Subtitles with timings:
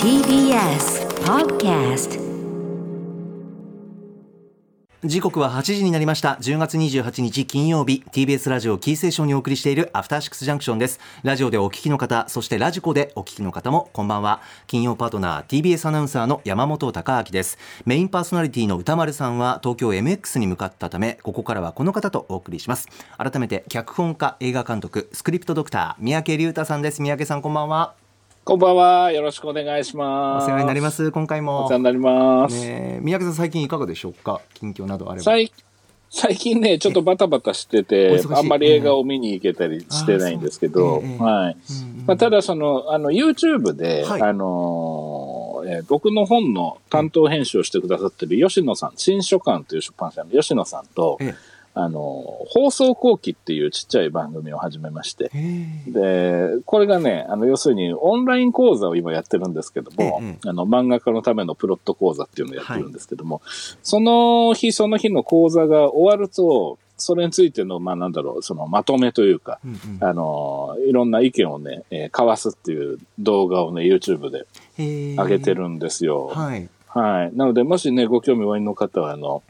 [0.00, 2.20] TBS Podcast
[5.02, 6.38] 時刻は8時になりました。
[6.40, 8.04] 10月28日金曜日。
[8.12, 11.00] TBS ラジオキーステーションにお送りしているアフターシックスジャンクションです。
[11.24, 14.40] ラジオでお聞きの方そしてラジコでお聞きの方もこんばんは。
[14.68, 17.58] 金曜パートナー TBS アナウンサーの山本貴明です。
[17.84, 22.86] メインパーソナリティの歌丸さんは東京 MX に向かったためここからはこの方とお送りします。
[23.18, 27.02] 改めて脚本家映画監督スクリプトドクター三宅隆太さんです。
[27.02, 28.03] 三宅さんこんばんは。
[28.44, 29.10] こんばんは。
[29.10, 30.44] よろしくお願いします。
[30.44, 31.10] お世話になります。
[31.10, 31.64] 今回も。
[31.64, 32.54] お世話になります。
[32.60, 34.42] ねえ三宅さん最近いかがでしょうか？
[34.52, 35.24] 近況などあれば。
[35.24, 35.50] 最
[36.10, 41.56] 最近ね、ちょっとバタバタしておてあんまり映画を見に行けたりしてないんですけど、はい。
[42.06, 44.22] まあ、ただ、その、あの、YouTube で、はい。
[44.22, 51.34] あのーえー僕の本の担当編集をしてくださってる吉野さん、新書館という出版社の吉野さんと、え
[51.74, 55.30] あのー放送後期っていうちっちゃい番組を始めまして、
[55.86, 60.48] で、これがね、あの、要するにオンライン講座を今やってるんですけども、ええ。
[60.48, 63.42] あの、漫画家のためのプロット講座っていうのをやってるんですけども、
[63.82, 70.04] その日その日の講座が終わると、それについての、まあなんだろう、そのまとめというか、うんうん。
[70.04, 74.46] あの、いろんな意見をね、えー交わすっていう動画をね、YouTube で
[74.78, 76.28] 上げてるんですよ。
[76.28, 76.68] はい。
[76.86, 77.36] はい。
[77.36, 79.42] なので、もしね、ご興味おありの方は、あの、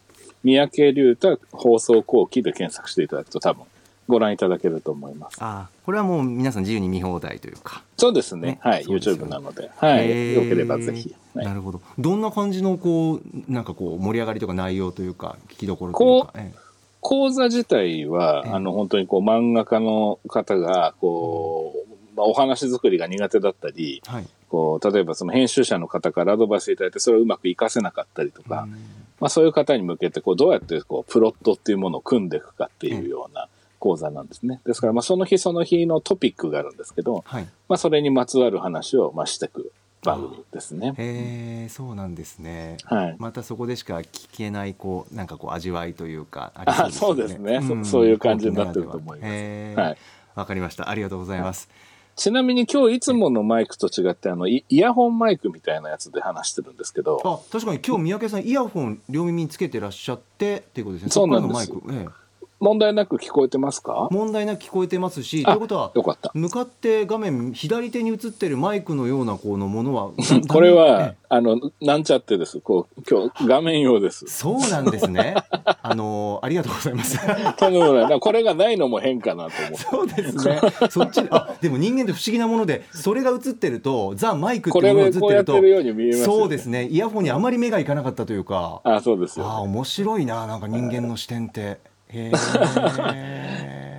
[0.44, 3.64] 三宅龍太放送後期で検索していただくと多分
[4.06, 5.38] ご覧いただけると思います。
[5.40, 8.48] あこれはもう皆さん自由に見放題というか、そうですね。
[8.48, 8.86] ねはい。
[8.86, 9.70] ね YouTube なので。
[9.76, 10.34] はい。
[10.34, 11.08] よければぜひ。
[11.08, 13.20] はいなるほどどんな感じのこう
[13.52, 16.52] なんかこう盛り上がりとか内容というか聞きどころというかこえ
[17.00, 33.48] 講座自体は、ええあの、本当にこう、漫画家の方が、こう、まあ、お話作りが苦手だったり、えはいこう、例えばその編集者の方からアドバイスいただいて、それをうまく活かせなかったりとか、うんまあ、そういう方に向けて、こう、どうやって、こう、プロットっていうものを組んでいくかっていうような
[33.84, 34.60] 講座なんですね。
[34.64, 40.94] ですから、まあ、その日その日のトピックがあるんですけど、はいまあ、それにまつわる話を、まあ、していく番組ですね。
[40.96, 43.16] へえそうなんですねはい。
[43.18, 49.30] またそこでしか聞けないこうなんかこう味わいというかありあそうですねそそういう感じになってると思います
[49.76, 49.96] はい。
[50.34, 51.68] わかりましたありがとうございます、
[52.16, 61.10] ちなみに今日いつものマイクと違って、あの、イイヤホンマイクみたいなやつで話してるんですけど、あ確かに今日三宅さんイヤホン両耳につけてらっしゃってっていうことですね。
[61.10, 61.70] そうなんです。
[61.70, 62.23] こからのマイク、え
[62.60, 64.08] 問題なく聞こえてますか？
[64.10, 66.30] え問題なく聞こえてますしあということはよかった。
[66.34, 70.10] 向かって画面左手に映ってるマイクのようなこのものは
[70.48, 72.60] これえはえ、あの、なんちゃってです。
[72.60, 74.26] こう、今日、画面用です。
[74.28, 75.34] そうなんですね
[75.82, 77.18] あのありがとうございます
[77.58, 78.20] とんでもない。
[78.20, 79.76] これがないのも変かなと思って。
[79.76, 80.60] そうですね
[80.90, 86.12] そっちあでも人間って不思議なものでそれが映ってるとザ・マイクっていうものが映ってるとね。
[86.14, 91.78] そうですねイヤホンにあまり目がいかなかったというかあ、そうですよ、ああ面白いななんか人間の視点って
[92.08, 92.32] へえ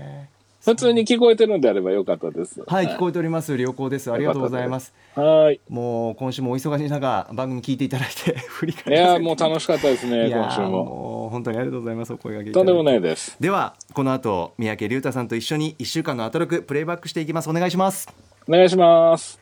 [0.66, 2.64] 普通に聞こえてるんであればよかったです。
[2.66, 5.60] はい聞こえております良好ですありがとうございますはい。
[5.70, 10.70] もう今週もお忙しい中番組聞いていただいて 振り返いりやーもう楽しかったですね、いやー今週も。
[10.70, 13.38] もう本当にありがとうございますお声掛けとんでもないです。
[13.40, 18.10] ではこの後三宅龍太さんと一緒に1週間のアトロクプレイバックしていきますお願いします
[18.48, 19.40] お願いします。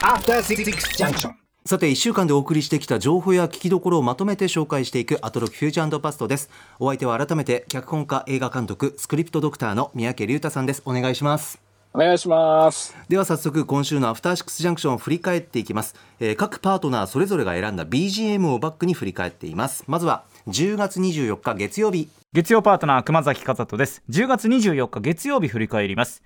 [0.00, 0.64] After Six
[0.96, 1.43] Junction.
[1.66, 6.50] さて1週間でお送りしてきた情報や聞きどころをまとめて紹介していくアトロクフューチャーパストです。
[6.78, 10.82] お相手は改めて脚本家映画監督スクリプトドクターの三宅龍太さんです。
[10.84, 11.58] お願いします。
[11.94, 12.94] お願いします。
[13.08, 19.84] では早速今週のアフターシックスジャンクションを振り返っていきます、えー各パートナーそれぞれが選んだ BGM をバックに振り返っています。
[19.86, 22.10] まずは10月24日月曜日。
[22.34, 24.02] 月曜パートナー熊崎和人です。
[24.10, 26.22] 10月24日月曜日振り返ります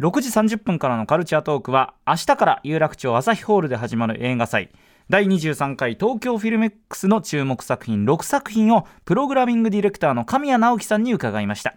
[0.00, 4.70] 6時30分からのカルチャートークは明日から有楽町朝日ホールで始まる映画祭。
[5.08, 11.76] 第23回東京フィルメックスの注目作品6作品をプログラミングディレクターの神谷直希さんに伺いました。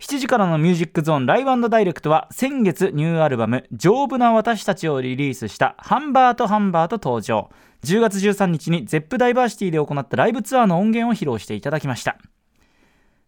[0.00, 7.50] 7時からのミュージックゾーンライブダイレクトは先月ニューアルバム「丈夫な私たち」をリリースしたハンバートハンバート登場。
[7.84, 12.16] 10月13日に ZEP ダイバーシティで行ったライブツアーの音源を披露していただきました。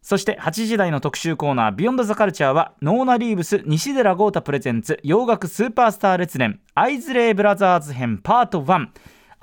[0.05, 8.89] そして8時台の特集コーナー「ビヨンドザカルチャーはノーナ・リーブス西寺郷太プレゼンツ洋楽スーパースター列伝アイズレーブラザーズ編パート1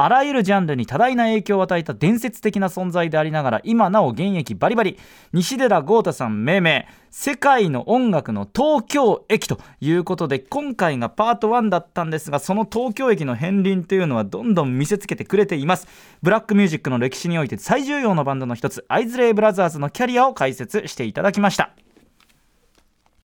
[0.04, 4.98] あらゆるジャンルに多大な影響を与えた伝説的な存在でありながら今なお現役バリバリ
[5.32, 15.88] 西寺豪太さん命名世界の音楽の東京駅ということで今回がパート1だったんですがその東京駅の片鱗というのはどんどん見せつけてくれています。
[16.22, 21.72] ブラックミュージックの歴史において最重要のバンドの一つアイズレイブラザーズのキャリアを解説していただきました。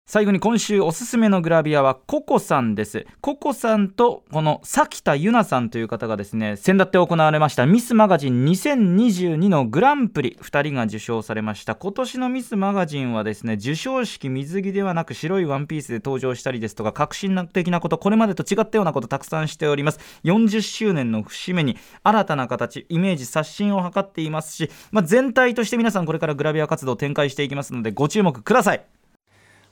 [0.08, 3.04] 最後に今週おすすめのグラビアはココさんです。
[3.20, 10.38] ココさんとこの咲田ゆなさんという方がですね先だって行われましたミスマガジン2022のグランプリ。
[10.40, 11.74] 2人が受賞されました。
[11.74, 19.98] 今年のミスマガジンはですね授賞式水着ではなく白いワンピースで登場したりですとか革新的なことこれまでと違ったようなことたくさんしております。
[20.22, 28.86] 40周年の節目に新たな形イメージ刷新を図っていますし、まあ、全体として皆さんこれからグラビア活動を展開していきますのでご注目ください。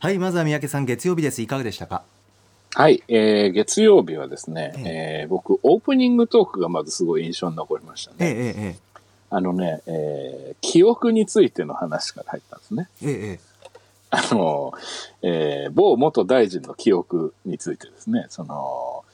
[0.04, 1.40] はいまずは三宅さん月曜日です。
[1.40, 2.02] いかがでしたか？
[2.74, 5.24] はい、えー、月曜日はですね、ええ。
[5.24, 8.34] ー僕、オープニングトークがまずすごい印象に残りましたええね。
[8.34, 8.76] ええ
[9.30, 12.88] あのね、えー記憶についての話から入ったんですね。
[13.02, 13.40] ええええ。
[14.10, 14.74] あの、
[15.22, 19.13] えー某元大臣の記憶についてですね、その、あ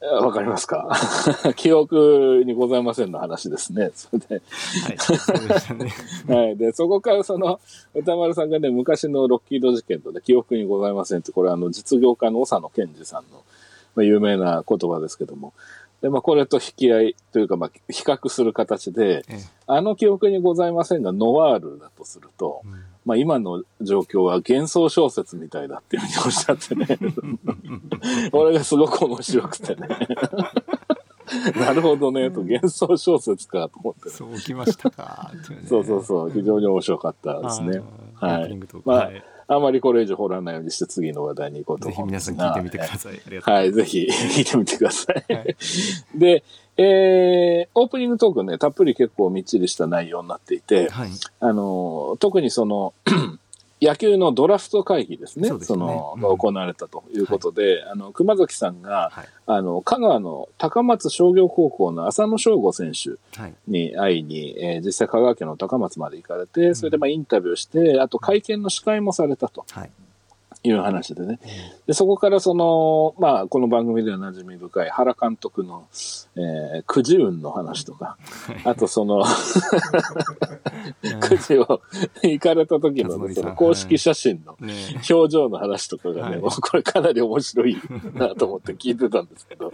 [0.00, 0.96] わかりますか。
[1.56, 3.90] 記憶にございませんの話ですね。
[3.94, 4.42] それで、
[6.28, 6.46] はい。
[6.46, 6.56] はい。
[6.56, 7.58] で、そこからその、
[7.94, 13.42] 歌丸さんがね、昔のロッキード事件とで記憶にございませんって、これあの、実業家の長野健二さんの、
[13.96, 15.52] まあ、有名な言葉ですけども、
[16.00, 19.38] で、まあ、これと引き合いというか、まあ、比較する形で、ええ。
[19.66, 22.72] あの記憶にございませんが、ノワールだとすると、うん
[23.08, 26.86] まあ、今の状況は幻想小説みたいだっていうふうにおっしゃってね。
[28.32, 29.88] 俺がすごく面白くてね。
[31.58, 35.32] なるほどね、と幻想小説かと思ってね、そうきましたか
[35.66, 37.78] そうそうそう、非常に面白かったですね。
[38.14, 42.38] はいまあはいあまりこれ以上掘らないようにして次の話題に行こうとぜひ皆思うんですが。
[42.38, 43.38] さん聞いてみてください。
[43.40, 45.34] はい、ぜひ聞いてみてください。
[45.34, 45.56] はい。
[46.14, 46.44] で、
[46.76, 51.10] えー、オープニングトークね、たっぷり結構みっちりした内容になっていて、はい。
[51.40, 52.92] あの、特にその、
[53.80, 55.48] 野球のドラフト会議ですね。
[55.48, 55.84] そね。
[55.84, 56.20] の、うん。
[56.22, 59.26] が行われたということで、あの、熊崎さんが、はい。
[59.46, 63.10] あの、香川の高松商業高校の浅野翔吾選手
[63.40, 63.54] はい。
[63.68, 69.64] に会いに、えー実際香川県の高松まで行かれて、それでまあインタビューして、あと会見の司会もされたと。
[69.70, 69.90] はい
[70.64, 71.38] いう話でね。
[71.86, 75.86] で、そこからその、まあ、この番組では馴染み深い原監督の、
[76.36, 78.16] えー、くじ運の話とか、
[78.64, 79.24] あとその、
[81.20, 81.80] くじを
[82.22, 84.74] 行かれた時のね、その公式写真のね
[85.08, 86.38] 表情の話とかがね、はい。
[86.38, 87.76] もうこれかなり面白い
[88.14, 89.70] なと思って聞いてたんですけど、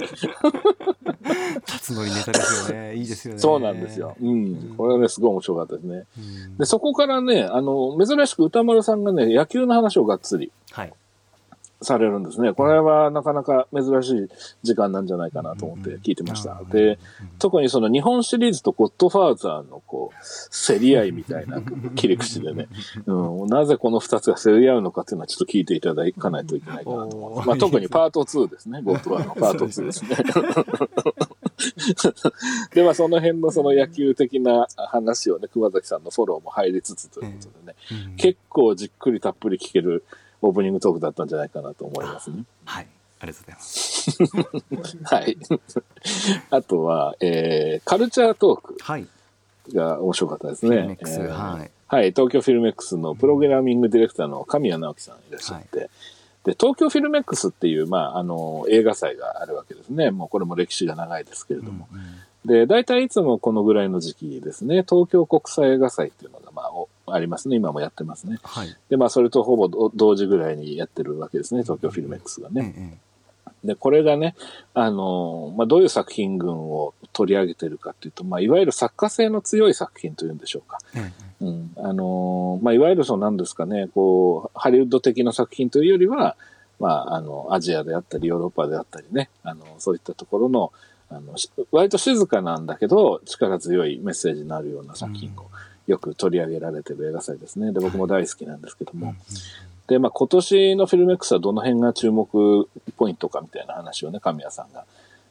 [1.64, 2.94] 辰徳ネタですよね。
[2.96, 3.40] いいですよね。
[3.40, 4.16] そうなんですよ。
[4.20, 4.74] うん。
[4.76, 6.04] これはね、すごい面白かったですね。
[6.18, 6.58] うん。
[6.58, 10.52] で、そこからね、あの、珍しく歌丸さんがね、野球の話をがっつり。
[10.72, 10.83] はい
[11.82, 12.52] されるんですね。
[12.52, 14.28] これはなかなか珍しい
[14.62, 16.60] 時間なんじゃないかなと思って聞いてました。
[16.70, 16.98] で、
[17.38, 21.60] 特にその日本シリーズとゴッドファーザーのこう、競り合いみたいな
[21.94, 22.68] 切り口でね、
[23.06, 27.50] うん、なぜこの二つが競り合うのかっていうのはちょっと聞いていただかないといけないかなと思い ます。
[27.52, 28.82] あ特にパート2ですね。
[28.82, 30.16] ゴッドファーのパート2ですね。
[32.74, 37.76] で、まあその辺のその野球的な話をね、熊崎さんのフォローも入りつつということでね、
[38.08, 40.04] うん結構じっくりたっぷり聞ける
[40.44, 42.44] オープニングトークだったんじゃないかなと思いますね。
[42.64, 42.86] はい。
[43.20, 45.04] ありがとうございます。
[45.14, 45.36] はい。
[46.50, 49.06] あとは、えー、カルチャートークはい。
[49.72, 50.98] が面白かったですね。
[51.00, 51.70] えーはい。
[51.86, 55.90] はい、東京フィルメックスのプログラミングディレクターの神谷直樹さんいらっしゃって、
[56.44, 60.10] で、東京フィルメックスっていう、まあ、あの、映画祭があるわけですね。
[60.10, 61.88] もうこれも歴史が長いですけれども。
[62.44, 66.40] で、大体いつもこのぐらいの時期ですね、東京国際映画祭っていうの
[67.06, 67.56] あ、りますね。
[67.56, 68.38] 今もやってますね。
[68.42, 72.74] はいで、まあ、それとほぼど同時ぐらいにやってるわけですね、東京フィルメックスがね。
[72.76, 73.14] え
[73.64, 74.34] で、これがね、
[74.74, 80.78] あの、まあ、どういう作品群を取り上げてるかっていうと、まあ、いわゆる作家性の強い作品というんでしょうか。
[80.94, 81.72] ええうん。
[81.76, 86.36] あの、まあ、いわゆるそうなんですかね、こう、ハリウッド的な作品というよりは、
[86.78, 90.72] まあ、あの、アジアであったり、ヨーロッパであったりね、あの、そういったところの、
[91.08, 95.46] あの、し割と静かなんだけど、力強いメッセージのあるような作品を
[95.86, 97.72] よく取り上げられてる映画祭ですね。
[97.72, 99.14] で、僕も大好きなんですけども。
[99.86, 104.84] で、まあ、今年のフィルメックスはどの辺が注目ポイントかみたいな話をね、神谷さんが、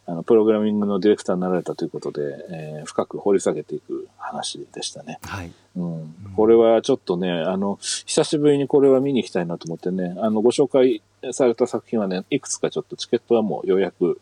[0.05, 5.17] あの、プログラミングのディレクターになられたということで、えー深く掘り下げていく話でしたね。
[5.24, 6.15] はいうん。
[6.36, 14.19] これはちょっとね、あの、久しぶりにこれは見に行きたいなと思ってね、あの、ご紹介された作品はね、いくつかちょっとチケットはもう予約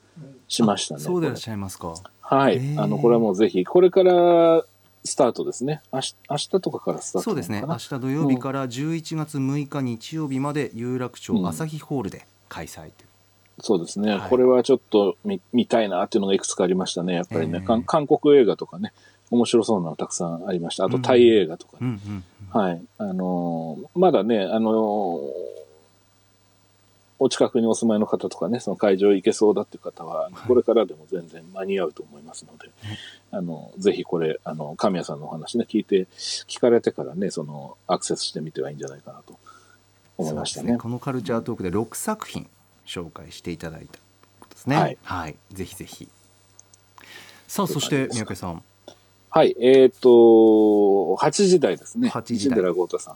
[0.47, 1.01] しましたね。
[1.01, 2.61] そうでいらっこしゃいますかれはい。
[2.77, 4.63] あの、これはもうぜひ、これから
[5.03, 5.81] スタートですね。
[5.91, 7.63] 明日、明日とかからスタートそうですね。
[7.67, 11.47] 明日土曜日から11月6日日曜日まで有楽町うん。
[11.47, 12.91] 朝日ホールで開催という。
[13.61, 14.29] そうですね、はい。
[14.29, 17.13] これはちょっと見見たいなっていうのがいくつかありましたね。
[17.13, 17.65] やっぱりね、ええ。
[17.65, 18.93] 韓韓国映画とかね、
[19.31, 20.85] 面白そうなのたくさんありました。
[20.85, 21.77] あとタイ映画とか
[22.51, 22.81] はい。
[22.97, 25.60] あのーまだね、あのー
[27.23, 32.71] お近くにお住まいの方とかね、その会場行けそうだっていう方は、これからでも全然間に合うと思いますので、
[33.29, 36.07] あの、ぜひこれ、あの、神谷さんのお話ね、聞いて、
[36.47, 39.37] 聞かれてからね、その、アクセスしてみてはいいんじゃないかなと
[40.17, 40.79] 思いましたね。
[40.79, 42.49] このカルチャートークで6作品
[42.87, 43.99] 紹介していただいた
[44.49, 44.75] ですね。
[44.75, 46.09] はいはい、ぜひぜひ。
[47.47, 48.63] さあ、そして三宅さん。
[49.33, 52.09] はい、えっ、と、8時台ですね。
[52.09, 52.59] 8時台。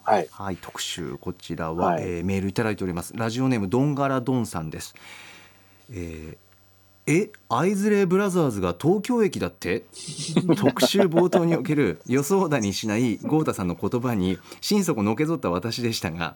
[0.06, 0.28] はい。
[0.32, 3.14] はい、特集こちらは、はいえーメールいただいております。
[3.18, 4.96] ラジオネームドンガラドンさんです。
[5.92, 6.38] えー
[7.08, 9.84] えアイズレイブラザーズが東京駅だって？
[10.58, 16.36] 特集冒頭における予想だにしない豪太さんの言葉に心底のけぞった私でしたが、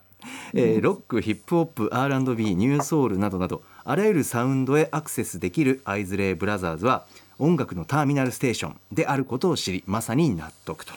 [0.54, 7.08] えーロックヒップホップ R&B ニューソウルなどなどあらゆるサウンドへアクセスできるアイズレイブラザーズは
[7.40, 10.94] 音楽のターミナルステーションであることを知りまさに納得と。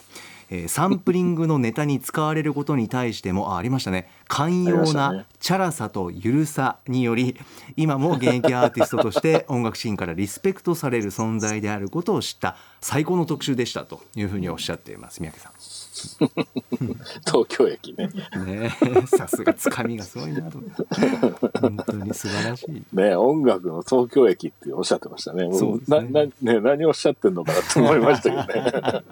[0.51, 4.11] えーサンプリングのネタに使われることに対してもあありましたね。
[4.29, 5.25] 寛容なね。
[5.41, 7.39] チャラさとゆるさにより
[7.77, 15.23] 今も現役アーティストとして音楽シーンからリスペクトされる存在であることを知った最高の特集でしたというふうにおっしゃっています。
[15.23, 15.51] 三宅さ
[17.27, 18.07] 東京駅ね。
[18.07, 20.59] んねえさすがつかみがすごいなと
[21.61, 25.49] 本当に素晴らしいね、音楽の東京駅っておっしゃってましたね。
[25.53, 29.03] そうですねななね何をおっしゃってんのかなと思いましたけどね。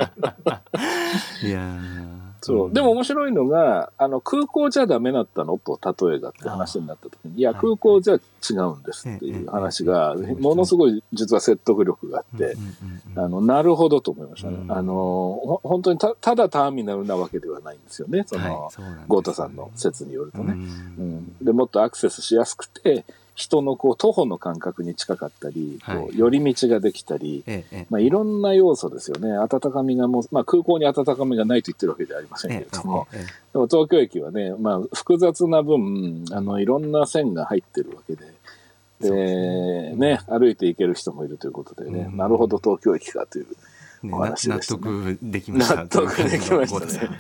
[1.44, 2.73] いやーそう。
[2.73, 5.59] でも面白いのが、あの、空港じゃダメだったの？
[5.59, 5.78] と
[6.09, 7.61] 例えがって話になった時に、いや、はい。
[7.61, 12.56] 空港じゃ違うんですっていう話が、ものすごい実は説得力があって、
[13.16, 14.56] あの、なるほどと思いましたね。
[14.56, 14.73] うん。
[14.73, 18.25] あの、ほ本当にたただターミナルなわけではないんですよね。
[18.26, 18.70] その、
[19.06, 20.52] ゴータさんの説によるとね。
[20.54, 20.61] うん。
[20.61, 21.37] うん。
[21.44, 25.96] で、もっとアクセスしやすくて、人のこう徒歩の感覚に近かったり、はい。
[25.99, 27.87] こう寄り道ができたり、ええええ。
[27.90, 29.32] まあ、いろんな要素ですよね。
[29.32, 38.25] 温かみがもう、まあ、空港に温かみがないと言ってるわけではありませんけええれども、えええでも東京駅はね、まあ、複雑な分、あの、いろんな線が入ってるわけで、
[39.00, 42.16] で、ですね、歩いて行ける人もいるということでね、うん。
[42.16, 43.50] なるほど東京駅かという、ね
[44.12, 45.76] お話な納得できました。
[45.76, 47.10] 納得できましたね。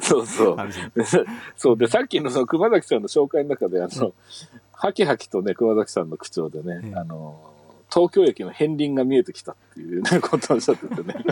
[0.00, 0.56] そうそう。
[1.56, 1.78] そう。
[1.78, 4.12] で、さっきのその熊崎さんの紹介の中で、あの、
[4.80, 7.52] ハキハキとね、熊崎さんの口調でね、ええあの、
[7.92, 11.14] 東京駅の片鱗が見えてきたっていう、ね、 ことをおっしゃっててね。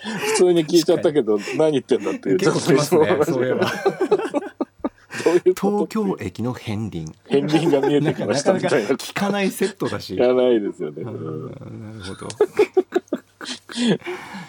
[0.00, 2.38] 普通に聞いちゃったけど、何言ってんだっていう。
[2.38, 3.66] ちょっと質問そういえば
[5.24, 8.88] どういう東京駅の片鱗片鱗が見えなんかてきましなかなかたみたいな。
[8.90, 10.14] 聞かないセットだし。
[10.14, 11.04] いらないですよね。
[11.04, 12.28] なるほど。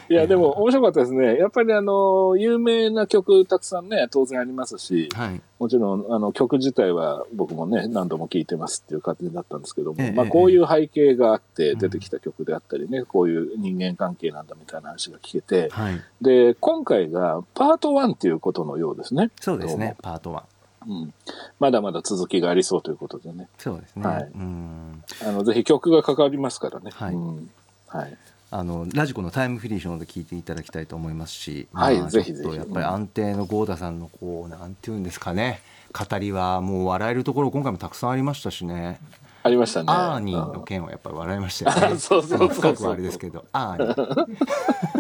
[0.10, 1.38] いや、でも面白かったですね。
[1.38, 5.42] やっぱりあの、有名な曲たくさんね、当然ありますし、はい。
[5.60, 16.02] もちろん、あの、曲自体は僕もね、何度も聴いてますっていう感じだったんですけども、ええまあ、こういう背景があって出てきた曲であったりね、こういう人間関係なんだみたいな話が聞けて、はい。
[16.22, 19.30] で、今回がパート1っていうことのようですね。
[19.40, 19.96] そうですね。
[20.02, 20.44] パート1。
[20.88, 21.14] うん。
[21.60, 23.48] まだまだ続きがありそうということでね。
[23.60, 24.08] そうですね。
[24.08, 25.04] はいうん。
[25.28, 26.90] あの、ぜひ曲がかかりますからね。
[26.94, 27.52] はいうん。
[27.88, 28.18] はい。
[28.52, 32.34] あのラジコのタイムフリーショーで聞いていただきたいと思いますし、はいまあぜひ。
[32.34, 35.62] ぜひやっぱり安定の豪太さんのこうなんていうんですかね
[35.94, 39.00] 語りはもう笑えるところ今回もたくさんありましたしね。
[39.42, 39.86] ありましたね。
[39.90, 41.98] アーニーのうん件はやっぱり笑いましたよね。
[42.00, 42.48] そうそうそうそう。
[42.48, 43.94] あの深くはあれですけどアーニ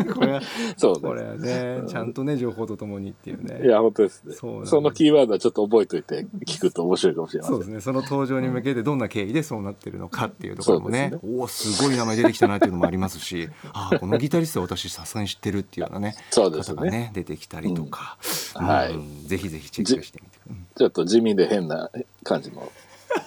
[0.05, 0.13] ー。
[0.13, 0.41] こ れ は
[0.77, 4.33] そうこれはねちゃんとね情報とともにっていうねいや、本当ですね。
[4.35, 7.55] そうそのキーワードはちょっと覚えておいて聞くと面白いかもしれません。
[7.55, 18.17] そうですねその登場に向けてどんな経緯でそうなってるのかっていうところもねそうおおすごい名前出てきたなっていうのもありますし ああこのギタリストは私さすがに知ってるっていうようなねそうですね方がね出てきたりとか、
[18.59, 20.39] うんはいうんぜひぜひチェックしてみて。
[20.49, 21.91] うんちょっと地味で変な
[22.23, 22.71] 感じの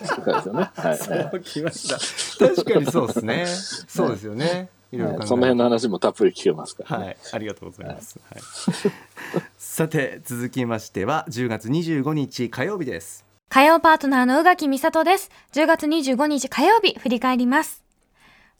[0.02, 0.71] 世界ですよね。
[0.75, 0.99] はい。
[0.99, 2.49] はい来ました。
[2.49, 3.47] 確かにそうです ね。
[3.88, 4.71] そうですよね。
[4.93, 7.05] いろいろ考えはいその辺の話もたっぷり聞けますから、ね。
[7.05, 8.21] はい、ありがとうございます。
[8.31, 8.43] はい、
[9.59, 13.25] さて続きましては10月25日火曜日です。
[13.49, 15.31] 火曜パートナーの宇垣美里です。
[15.53, 17.83] 10月25日火曜日振り返ります。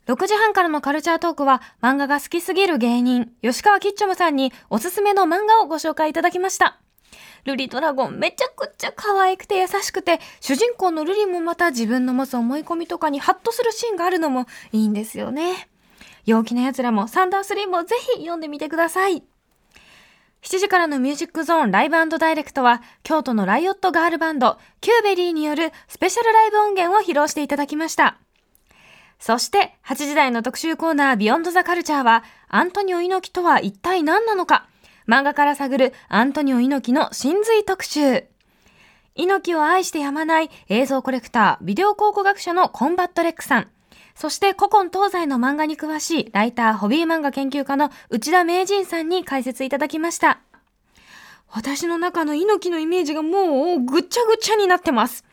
[0.07, 6.79] 6時半からのカルチャートークは漫画が好きすぎる芸人、吉川キッチョムさんにおすすめの漫画をご紹介いただきました。
[7.45, 15.69] ルリドラゴンめちゃくちゃ可愛くて優しくて、主人公のルリもまた自分の持つ思い込みとかにハッとするシーンがあるのもいいんですよね。
[16.25, 19.23] 陽気な奴らもサンダースリーもぜひ読んでみてください。
[20.43, 28.17] 7時からのミュージックゾーンライブダイレクトは、京都のライオットガールバンド、キューベリーによるスペシャルライブ音源を披露していただきました。
[29.19, 34.67] そして、8時台の特集コーナー、ビヨンドザカルチャーは、アントニオ猪木とは一体何なのか、
[35.07, 38.25] 漫画から探るアントニオ猪木の真髄特集。
[39.15, 43.67] 猪木を愛してやまない映像コレクター、ビデオ考古学者のコンバット REC さん。
[44.15, 50.39] そして古今東西の漫画に詳しいライター、ホビー漫画研究家の内田名人さんに解説いただきました。
[51.49, 55.23] 私の中の猪木のイメージがもうぐっちゃぐちゃになってます。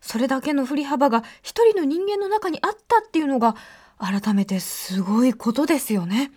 [0.00, 3.56] それだけの振り幅が一人の人間の中にあったっていうのが
[3.98, 6.32] 改めてすごいことですよね。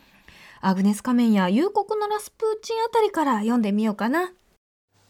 [0.61, 4.31] アグネス仮面や幽谷のラスプーチンあたりから読んでみようかな。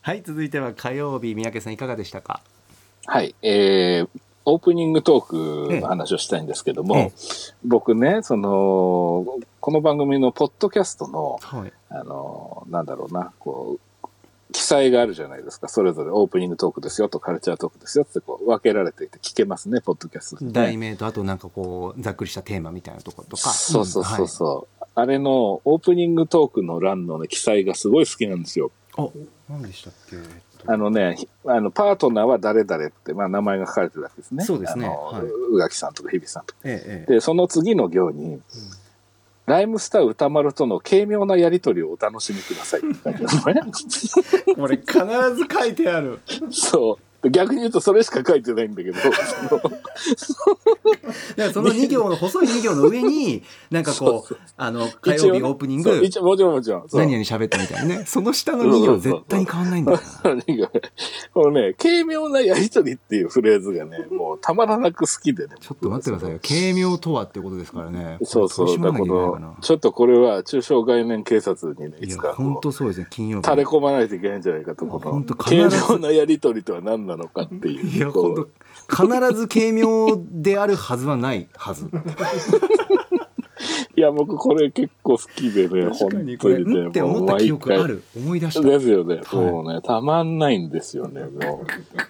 [0.01, 2.41] はい続いては火曜日三宅さんいかがでしたか？
[3.05, 3.35] はい。
[3.41, 4.09] えー、
[4.49, 7.11] オープニングトークの話をしたいんですけども、ええ。
[7.65, 9.25] 僕ね、その、
[9.59, 11.73] この番組のポッドキャストの、はい。
[11.89, 14.07] あの、なんだろうな、こう、
[14.53, 15.67] 記載があるじゃないですか。
[15.67, 23.49] それぞれオープニングトークですよとカルチャートークですよってこう分けられていて聞けますね、ポッドキャストでね、題名とあとなんかこうざっくりしたテーマみたいなところとか。
[23.49, 28.71] そうそうそうそう、あれのオープニングトークの欄の、ね、記載がすごい好きなんですよ。
[28.97, 30.15] うんはい、あ何でしたっけ？
[30.15, 34.43] えっとあのね、ひあの、パートナーは誰々って、まあ名前が書かれてるわけですね。
[34.43, 36.59] そうですねあの、はいう宇垣さんとか日比さんとか。
[36.65, 38.41] ええええで、その次の行に、
[39.45, 43.71] ライムスター歌丸との軽妙なやりとりをお楽しみくださいって書いてあるのね。
[44.55, 46.19] これ必ず書いてある
[46.51, 47.03] そう。
[47.29, 49.61] で逆に言うとそれしか書いてないんだけど、 その
[51.37, 56.87] いやその2行の細い2行の上になんかこうあの火曜日オープニング一応もちろんもちろん。
[56.93, 58.05] 何々喋ったみたいなね。
[58.05, 59.99] その下の2行絶対に変わんないんだよ
[61.33, 65.55] このね、軽妙なやりとりっていうフレーズがね、もうたまらなく好きでね。
[65.59, 66.39] ちょっと待ってくださいよ。
[66.41, 68.17] 軽妙とはってことですからね。
[68.23, 68.67] そうそう。
[68.67, 73.07] ちょっとこれは中小概念警察にね、いつか本当そうですね。
[73.09, 73.43] 金曜日。
[73.45, 74.85] 垂れ込まないといけないんじゃないかと、
[75.37, 75.77] 軽ず。
[75.91, 77.87] 妙なやりとりとは何なのかっていう。
[77.87, 78.47] いや本当
[78.89, 81.89] 必ず軽妙であるはずはないはず
[83.95, 86.49] いや、僕これ結構好きでね、本当にね、れ
[86.81, 89.15] うんって思った記憶ある思い出したですよね。
[89.15, 91.65] はいもうね、たまんないんですよね、も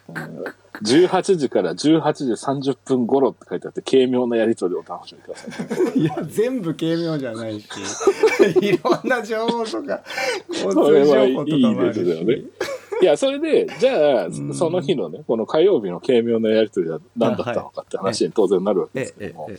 [0.10, 0.14] う。
[0.14, 0.44] うん
[0.84, 5.98] 18時から18時30分頃って書いてあって、軽妙なやりとりをお楽しみください。
[6.00, 7.68] いや全部軽妙じゃないし
[8.62, 10.04] いろんな情報とか
[10.50, 12.44] 交それはい通情報とかもあるしいですよね。
[13.02, 19.58] いや、それで、じゃあ、んその日のね、この火曜日の軽妙なやりとりは何だったのかって話に当然なるわけですけどもえ、え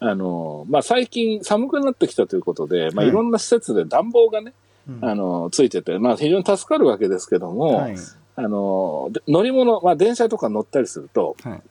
[0.00, 3.08] あの、まあ、最近寒くなってきたということで、まあ、はい。
[3.08, 4.52] いろんな施設で暖房がね、
[4.88, 7.96] えあの、ついてて、まあ、非常に助かるわけですけども、はい。
[8.36, 11.62] あの、で乗り物、まあ、電車とか乗ったりすると、はい。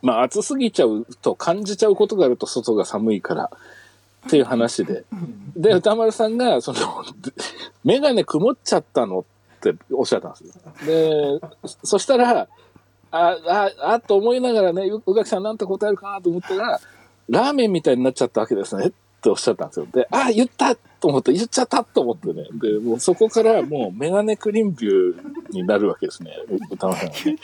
[0.00, 3.50] まあ、暑すぎちゃうと感じちゃうことがあると外が寒いから、
[4.26, 5.04] っていう話で。
[5.56, 6.78] で、歌丸さんが、その、
[7.84, 9.24] メガネ曇っちゃったのっ
[9.70, 10.52] っておっしゃったんですよ。
[10.86, 11.40] で、
[11.84, 12.48] そしたら、
[13.10, 16.80] あ、あ、あ、と思いながらね、宇垣さんなんて答えるかなと思ったら、
[17.28, 18.90] ラーメンみたいになっちゃったわけですねっ
[19.22, 19.86] ておっしゃったんですよ。
[19.92, 22.46] で、あ、言ったと思って、言っちゃったと思ってね。
[22.54, 26.32] で、もうそこからもうメガネクリンビューになるわけですね。
[26.70, 27.36] 歌丸さんがね。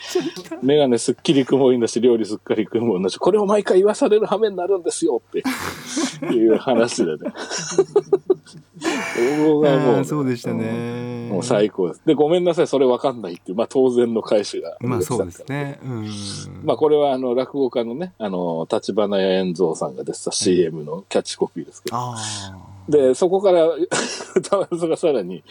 [0.63, 5.43] メガネすっきり曇りだし、料理すっかり曇りだし、これを毎回言わされる羽目になるんですよって
[6.35, 7.33] いう話でね。
[8.79, 12.03] 僕はもうね、あーそうでしたねもう最高です。
[12.07, 14.77] で、ごめんなさい、それわかんないっていう、まあ当然の返しが。
[14.81, 15.45] まあそうです。
[15.49, 16.09] ねうん
[16.65, 21.97] まあこれはあの落語家のね、あの、立花屋円蔵さんが出てた CM のキャッチコピーですけど。
[21.97, 22.17] あ
[22.89, 23.67] で、そこから
[24.37, 25.45] 歌丸さんがさらに、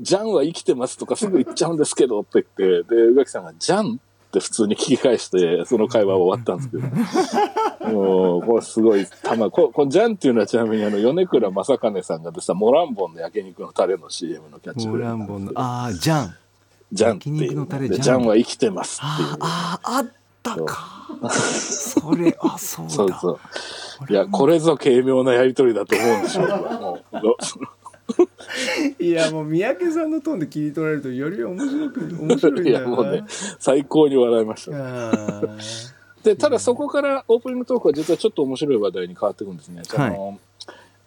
[0.00, 4.00] ジャンは生きてますとかすぐ言っちゃうんですけどって言って、で、宇垣さんがジャン？
[4.32, 16.34] って普通に聞き返して、その会話は終わったんですけど、もう、これすごい、たま、ここのジャンっていうのはちなみにあの、米倉正兼さんが出てたモランボンの焼肉のタレの CM のキャッチフレーズランボンのああジャン。
[16.92, 17.36] ジャンっていう。
[17.36, 18.26] 焼肉のタレでジャン。
[18.26, 19.36] は生きてますっていう。
[19.40, 19.80] あ。
[19.82, 20.06] ああっ
[20.42, 21.28] たか。
[21.30, 22.90] それあそうだ。
[22.94, 24.12] そうそう。
[24.12, 26.46] いや、これぞ軽妙なやりとりだと思うんですよ。
[26.46, 27.81] もう
[28.98, 33.24] いやもう三宅さんのトーンで切り取られるとより面白く面白いんだいや、もうね、
[33.58, 35.40] 最高に笑いました。
[36.22, 39.82] で、ただそこからオープニングトークは実はちょっと面白い話題に変わってくるんですね。
[39.84, 40.38] その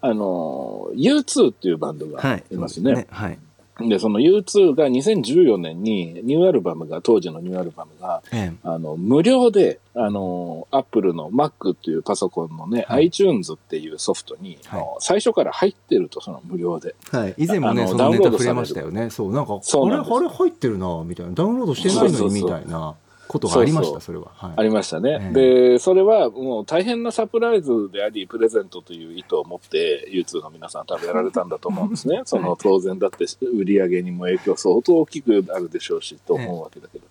[0.00, 3.06] あの、U2 っていうバンドがはいいますね。
[3.10, 3.38] はい
[3.78, 8.56] で、その U2 が2014年にニューアルバムが、当時のニューアルバムが、ええ。
[8.62, 13.04] あの、無料で、あの、アップルの Mac っていうパソコンのね、はい。
[13.04, 14.82] iTunes っていうソフトに、はい。
[15.00, 16.94] 最初から入ってると、その無料で。
[17.10, 18.54] はい、以前もねそのネタ触れダウンロードされる。
[18.54, 19.10] ましたよね。
[19.10, 19.32] そう。
[19.32, 21.32] なんかあれあれ入ってるなみたいな。
[21.32, 22.94] ダウンロードしてないのそうそうそうにみたいな
[23.28, 25.30] ことがありましたそれは、はい、ありましたね。
[25.30, 32.22] えで、それはもう大変なサプライズであり、プレゼントという意図を持って、U2 の皆さん多分やられたんだと思うんですね。
[32.26, 37.04] その当然だって売り上げにも影響相当大きくなるでしょうし、と思うわけだけど。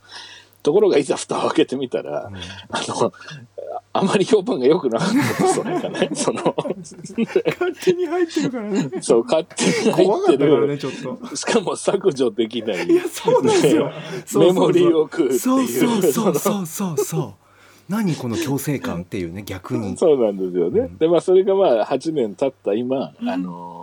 [0.66, 2.32] ところがいざ蓋を開けてみたら、
[2.70, 3.14] あの、
[3.94, 6.10] あまり評判が良くなかったと、それがね。
[6.16, 10.78] その、勝手に入ってるからねそう、勝手に入怖ってかったからねる。
[10.80, 10.94] ちょっ
[11.30, 12.88] としかも削除できない。
[12.88, 13.92] いやそうなんですよ、
[14.40, 15.40] メモリーを食うっていう。
[15.40, 17.34] そうそうそうそうそうそう
[17.88, 20.80] 何この強制感っていうね逆にそうなんですよね。
[20.80, 23.75] うんで、まあ、それがまあ、8年経った今、あのー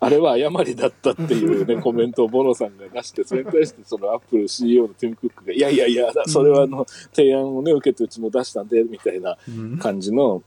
[0.00, 9.36] あれは誤りだったっていうね、 コメントをボロさんが出して、それに対してそのアップル CEO のティム・クックが、いやいやいや、それはあの、提案をね、受けてうちも出したんで、みたいな
[9.80, 10.42] 感じの、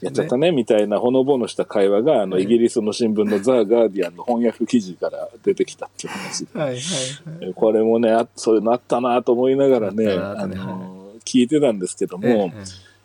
[0.00, 6.46] やっちゃったねみたいなほのぼのした会話があのイギリスの新聞のザ・ガーディアンの翻訳記事から出てきたっていう話。
[6.46, 7.54] ではいはいはい。
[7.54, 12.50] これもねあそういうのあったなと思いながらねあの聞いてたんですけども、ええ。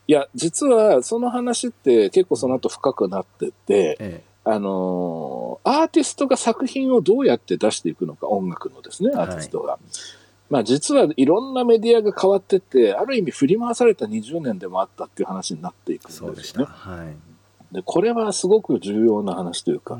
[0.07, 9.77] いや実はその話って結構その後深くなってて、えあのーアーティストが作品をどうやって出していくのか、音楽のですね、アーティストが。
[10.49, 16.33] まあ実はいろんなメディアが変わってって、ある意味振り回された20年でもあったっていう話になっていくんえ、ですよね。
[16.33, 16.65] そうでした。
[16.65, 17.15] はい。
[17.73, 19.97] で、これはすごく重要な話というか、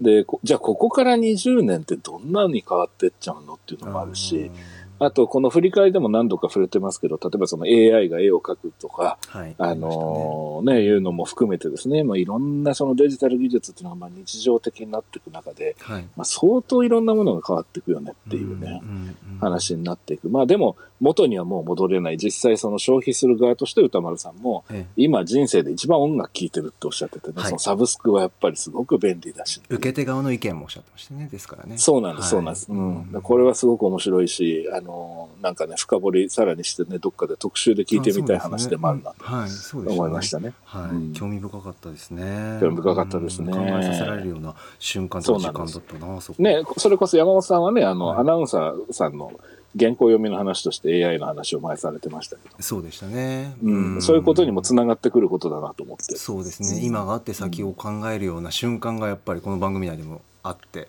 [0.00, 4.50] で、こじゃあここから20年ってどんなに変わってっちゃうのっていうのもあるし、
[4.98, 9.54] あとこの振り返りでも何度か触れてますけど、例えばその AI が絵を描くとか、はい。
[9.58, 16.02] あのね、いうのも含めてですね、まあ、いろんなそのデジタル技術っていうのがまあ日常的になっていく中で、はい。
[16.16, 20.28] まあ、相当いろんなものが変わっていくよねっていうね、んんうん話になっていく。
[20.28, 22.16] まあでも、元にはもう戻れない。
[22.16, 29.60] 実際その消費する側として歌丸さんも、ええ今人生で一番音楽聴いてるっておっしゃっててね、はいそのサブスクはやっぱりすごく便利だし。
[29.68, 31.28] 受け手側の意見もおっしゃってましたね。
[31.30, 31.78] ですからね。
[31.78, 32.72] そうなんです、はいそうなんです。
[32.72, 32.74] う
[33.18, 33.22] ん。
[33.22, 40.52] これはすごく面白いし、あの、なんかね、深掘りさらにしてね、どっかで特集で聞いてみたい話でもあるなとはい、そうですね思いましたね。
[40.64, 42.58] はい、うん興味深かったですね。
[42.60, 46.42] 興味深かったですねうん考えさせられるような瞬間と時間だったな、そこ。
[46.42, 49.32] ね、それこそ山本さんはね、あの、はいアナウンサーさんの
[49.78, 53.56] 原稿読みの話として AI の話を前されてましたけど、そうでしたね。
[53.62, 56.16] うん、そういうことにもつながってくることだなと思って。
[56.16, 56.80] そうですね。
[56.84, 60.88] 今があって先を考えるような瞬間がやっぱりこの番組内でもあって、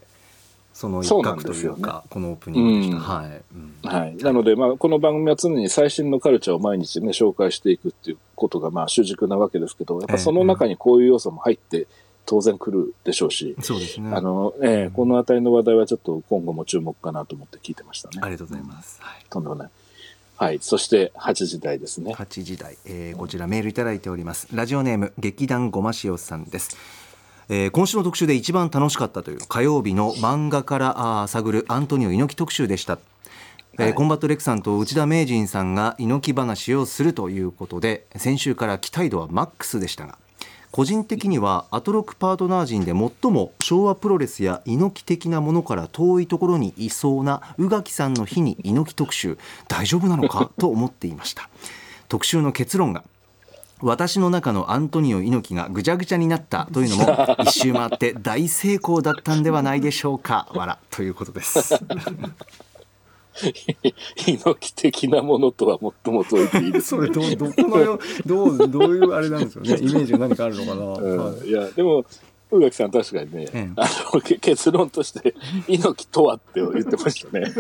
[0.76, 2.98] その一角というか、このオープニングでした。
[2.98, 3.42] うんはい。
[3.54, 4.18] うんはい。
[4.18, 11.88] なので、まあ、この番組は常に最新のカルチャーを毎日ね、紹介していくっていうことが、まあ、主軸なわけですけど、やっぱその中にこういう要素も入って
[12.26, 14.14] 当然来るでしょうし、そうですね。
[14.14, 18.20] あの、ええこのあたりの話題はちょっと今後も注目かなと思って聞いてましたね。
[18.22, 19.00] ありがとうございます。
[19.02, 19.26] はい。
[19.30, 19.70] とんでもない。
[20.36, 20.60] はい。
[20.60, 22.14] そして、8時台ですね。
[22.14, 26.76] 8時台、えーこちらメールいただいておりますラジオネーム劇団ごましおさんです、
[27.48, 32.98] えー今週の特集で一番楽しかったという火曜日の漫画からあー探るアントニオ猪木特集でした、
[33.74, 33.94] えーはい。
[33.94, 40.18] コンバット REC さんと内田名人さんが猪木話をするということで先週から期待度はマックスでしたが
[40.72, 49.38] 個人的にはアトロクパートナー陣で最も昭和プロレスや猪木的なものから遠いところにいそうな宇垣さんの日に猪木特集
[49.70, 50.52] 大丈夫なのか？
[50.60, 51.48] と思っていました。
[52.10, 53.06] 特集の結論が
[53.82, 60.48] 私の中のアントニオ猪木がぐちゃぐちゃになったというのも 一周回って大成功だったんではないでしょうか。
[60.54, 61.76] わらということです。
[64.28, 67.10] 猪木的なものとは最も遠いていいですね。
[67.12, 69.78] どどこのよどうどういうあれなんですよね。
[69.78, 71.46] イメージが何かあるのかな、うん。
[71.46, 72.06] いや、でも、
[72.58, 75.36] 宇垣さん確かにね、ええあの、け結論として、
[75.68, 77.46] 猪木とはって言ってましたね。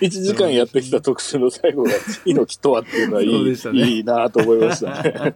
[0.00, 1.90] 1時間やってきた特集の最後が、
[2.24, 5.34] 猪木とはっていうのはいい,、ねいいなと思いましたね。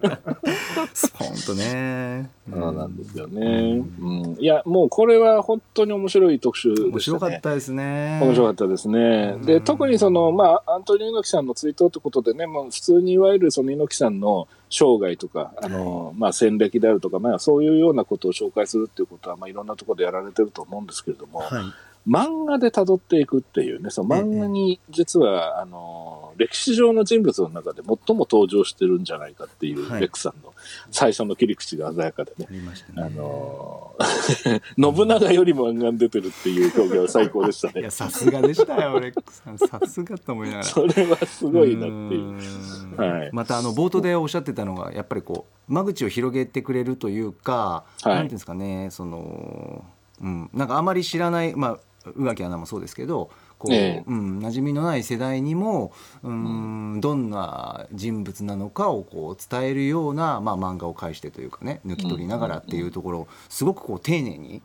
[1.15, 3.83] 本当ねそうなんですよね。
[4.01, 4.37] うん。
[4.39, 6.93] いや、もうこれは本当に面白い特集でしたね。
[6.93, 9.37] 面白かったですね面白かったですね。
[9.45, 21.63] で、特にその、まあ、アントニオ猪木さんの追悼ってことでね、もう普通にいわゆるその猪木さんの生涯とか、あの、まあ、戦歴であるとか、まあ、そういうようなことを紹介するっていうことは、まあ、いろんなところでやられてると思うんですけれども、はい
[22.07, 30.01] 漫画で辿っていくっていうね、その漫画に実は、あの、歴史上の人物の中で最も登場してるんじゃないかっていう、はい。
[30.01, 30.53] レックさんの
[30.91, 32.49] 最初の切り口が鮮やかでね。
[32.97, 33.09] あ。
[33.09, 37.81] のー 信長よりも漫画に出てるっていう表現は最高でしたね。
[37.81, 37.91] いや。
[37.91, 39.59] さすがでしたよ レックさん。
[39.59, 40.65] さすがと思いながら。
[40.65, 43.01] それはすごいなっていう。
[43.01, 43.31] はい。
[43.33, 48.15] またあの冒頭でおっしゃってたのがやっぱりこう間口を広げてくれるというか、はい。
[48.15, 49.85] なんていうんですかねその、
[50.21, 51.79] うん、なんかあまり知らないまあ
[52.17, 54.05] 宇垣アナもそうですけどこう、ええ。
[54.07, 64.63] うん、馴染みのない世代にもうん、どんな人物なのかをこう伝えるような、まあ、漫画を介してというかね抜き取りながらっていうところをすごくこう丁寧に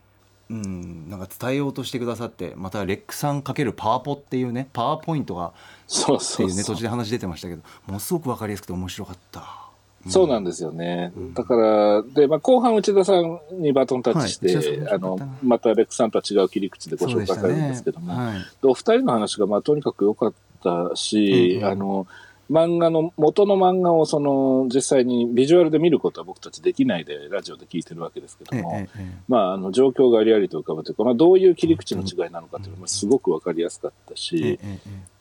[0.49, 5.53] うん、なんか伝えようとしてくださってまたレックさん×パワポっていうねパワーポイントが
[5.85, 9.58] そうっていううね途中で話出てましたけどものすごく分かりやすくて面白かった。
[10.07, 11.11] そうなんですよね。
[11.33, 18.37] だから、で、まあ、後半内田さんにバトンタッチして、はいあのまたレックさんとは違う切り口でご紹介されるんでねすけども、はい。
[18.39, 20.33] でお二人の話が、まあ、とにかく良かっ
[20.63, 21.71] たし、うんうん。
[21.71, 22.07] あの、
[22.49, 34.59] 漫画の、元の漫画をその、実際にビジュアルで見ることは僕たちできないで、ラジオで聞いてるわけですけども、ええええまあ、あの、状況がありありと浮かぶというか、まあ、どういう切り口の違いなのかというのがすごくわかりやすかったし、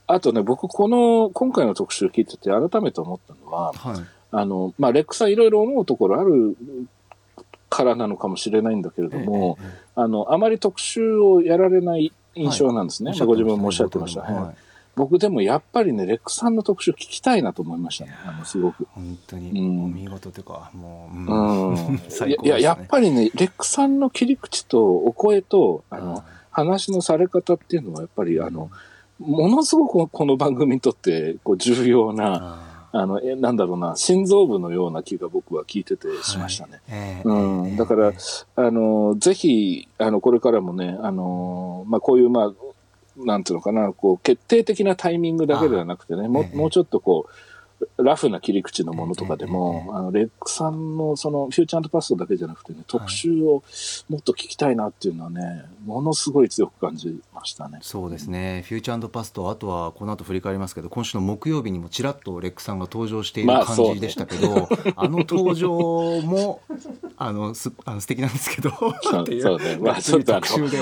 [0.06, 6.56] あとね、僕、この、今回の特集聞いてて改めて思ったのは、はいあの、まあ、レックさんいろいろ思うところある
[7.70, 13.10] からなのかもしれないんだけれども、えええあの、あまり特集をやられない印象なんですね。
[13.10, 14.22] はいまあご自分もおっしゃってました。
[14.22, 14.54] はいはい
[14.98, 18.16] 僕でもやっぱりね、レックさんの特集聞きたいなと思いましたね。
[18.26, 18.84] あの、すごく。
[18.90, 21.98] 本当に、うんお見事というかもう、ううんん。
[22.08, 28.70] 最高ですねいや、やっぱりね、レックさんの切り口とお声と、あの、話のされ方っていうのはやっぱり、あの、
[29.20, 32.58] ものすごくこの番組にとって、こう、重要な、
[32.92, 36.80] ああの、え、なんだろうな、心臓部のような気が僕は聞いててしましたね。
[36.88, 38.12] ーえうん、だから、
[38.56, 42.52] あの、ぜひ、あの、これからもね、あの、まあ、こういう、まあ、
[43.16, 47.32] なんていうのかな、こう、決定的なタイミングだけではなくてね、ももうちょっとこう、
[47.98, 53.62] ラフな切り口のものとかでええ、もあの、レックさんのその、フューチャーパストだけじゃなくてね、特集を
[54.08, 57.78] もっと聞きたいなっていうのはね、ものすごい強く感じましたね。
[57.82, 65.70] そうですね、フューチャーパスト、あとはこの後振り返りますけど、今週の木曜日にもちらっとレックさんが登場している感じでしたけど、あの登場
[66.22, 66.60] も
[67.16, 69.78] あのすあの素敵なんですけど、そうそうね。
[69.80, 70.78] まあ、ちょっとあの特集で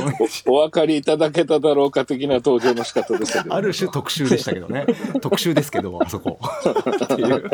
[0.46, 4.86] お分かりいただけただろうか的な登場の仕方でしたけど、ある種特集でしたけどね、
[5.20, 6.38] 特集ですけど、あそこ。
[6.90, 7.50] っていう。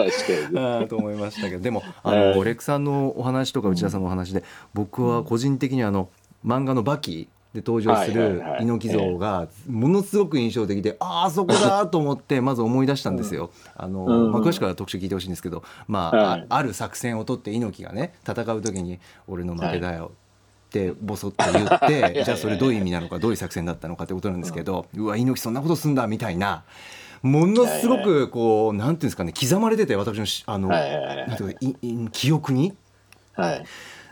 [0.59, 1.63] あーと思いましたけど。
[1.63, 2.45] でもあの、はい。
[2.45, 6.09] レックさんのお話とか内田さんのお話で、僕は個人的にあの
[6.45, 13.51] 漫画の「バキ」で登場すはいる猪木像がものすごく印象的で、ああそこだと思って まず思い出したんですよ。
[13.77, 14.33] あのうん。
[14.33, 20.13] まあ、詳しくは特集聞いてほしいんですけど、まあある作戦を取って猪木がね戦う時に「俺の負けだよ」
[20.69, 26.65] ってボソッと言って、 じゃあそれどういう意味なのかどういう作戦だったのかってことなんですけど、うわ猪木そんなことすんだみたいな
[27.23, 30.71] ものすごくこうなんていうんですかね刻まれてて私のしあの、
[32.11, 32.75] 記憶に。
[33.35, 33.65] はい。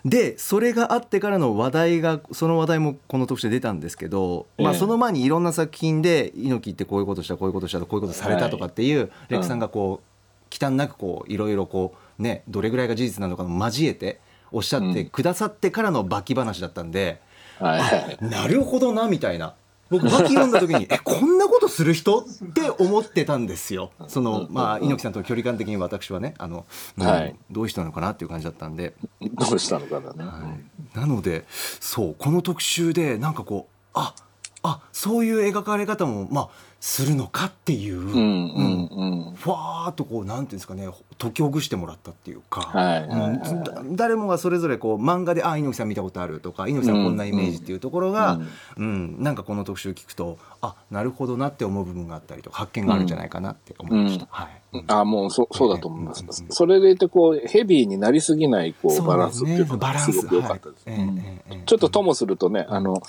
[0.04, 14.20] でそれがあってからの話題がその話題もこの特集で出たんですけど、まあ、ええその前にいろんな作品で猪木ってこういうことしたこういうことしたこういうことされたとかっていう、レックさんがこう忌憚なくこういろいろこうねどれぐらいが事実なのかも交えて
[14.52, 17.20] おっしゃってくださってからのバキ話だったんで、
[17.58, 18.18] はいはい。
[18.20, 19.54] なるほどなみたいな。
[19.90, 22.20] 僕バキ読んだ時にえこんなことする人？
[22.20, 23.90] って思ってたんですよ。
[24.06, 26.64] そのまあ猪木さんとの距離感的に私はねあの、
[26.96, 28.94] うんはいどういう人なのかなっていう感じだったんで。
[29.20, 30.64] どうしたのかなね。
[30.94, 34.14] なのでそうこの特集でなんかこうあ
[34.62, 36.48] あそういう描かれ方もまあ
[36.80, 38.88] するのかっていう、うんうん
[39.28, 39.34] うん。
[39.34, 40.88] ふわーっとこうなんていうんですかね
[41.20, 48.40] 解きほぐしてもらったっていうか、はい誰もがそれぞれこう漫画で「あ猪木さん見たことある」とか「猪木さんこんなイメージ」っていうところが、
[48.76, 49.22] うん。
[49.22, 54.24] なんかこの特集聞くとあなるほどなって思う部分があったりとか発見があるんじゃないかなって思いました。
[54.24, 54.28] うん。
[54.30, 54.62] はい。
[54.72, 54.84] うん。
[54.88, 56.20] あもうそそうだと思います。
[56.20, 56.52] うんうんうん。
[56.52, 60.88] それでいてこうヘビーになりすぎないこそううバランスっていうのがすごく良かったです。
[60.88, 61.18] はいうん。
[61.18, 61.62] ええええ。
[61.66, 63.02] ちょっとともするとね、あの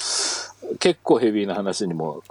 [0.79, 2.23] 結構ヘビーな話にも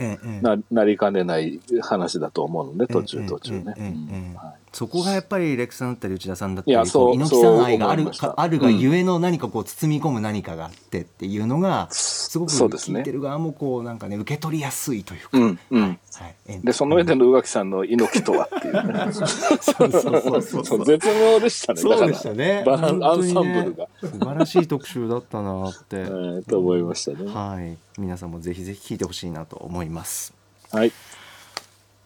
[0.42, 4.34] ななりかねない話だと思うので途中ええ途中ね。
[4.36, 8.06] はいそこがやっぱりレックさんだったり内田さんだったり猪木さん愛がある
[8.36, 15.82] あるがゆえの何かこう包み込む何かがあってっていうのがすごく聞いてる側もこうなんかね受け取りやすいというか、うんうん。
[15.82, 18.48] はいはいでその上での宇垣さんの猪木とは？
[18.54, 19.12] っていうね。
[19.12, 20.64] そうそうそうそう。
[20.66, 21.80] そう絶妙でしたね。
[21.80, 22.62] そうでしたね。
[22.66, 27.30] バランアンサンブルが、素晴らしい特集だったなって、 えーと思いましたね。
[27.32, 27.76] はい。
[27.98, 30.34] 皆さんもぜひぜひ聞いてほしいなと思います。
[30.72, 30.92] はい。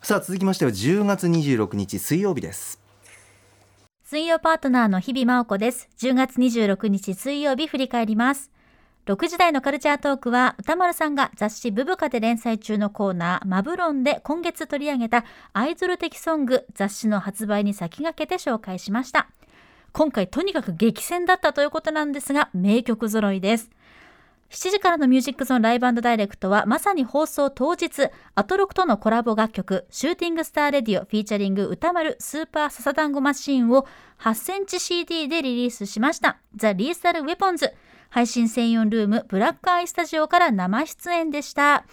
[0.05, 2.79] さあ続きましては10月26日水曜日です
[4.03, 5.89] 水曜パートナーの日々真央子です。
[5.99, 8.51] 10月26日水曜日振り返ります。
[9.07, 19.29] 6時台のカルチャートークは歌丸さんが雑誌ブブカで連載中のコーナーマブロンで今月取り上げたアイドル的ソング雑誌の発売に先駆けて紹介しました。
[19.93, 23.71] 今回とにかく激戦だったということなんですが名曲揃いです。
[24.51, 33.87] 7時からのミュージックゾーンライブダイレクトはまさに放送当日、アトロクとのコラボ楽曲、シューティングスターレディオフィーチャリング宇多丸スーパー・ササダンゴ・マシンを
[34.21, 36.39] 8センチ CD でリリースしました。
[36.55, 37.73] ザ・リーサル・ウェポンズ。
[38.11, 41.85] 配信専用ルームブラックアイスタジオから生出演でした。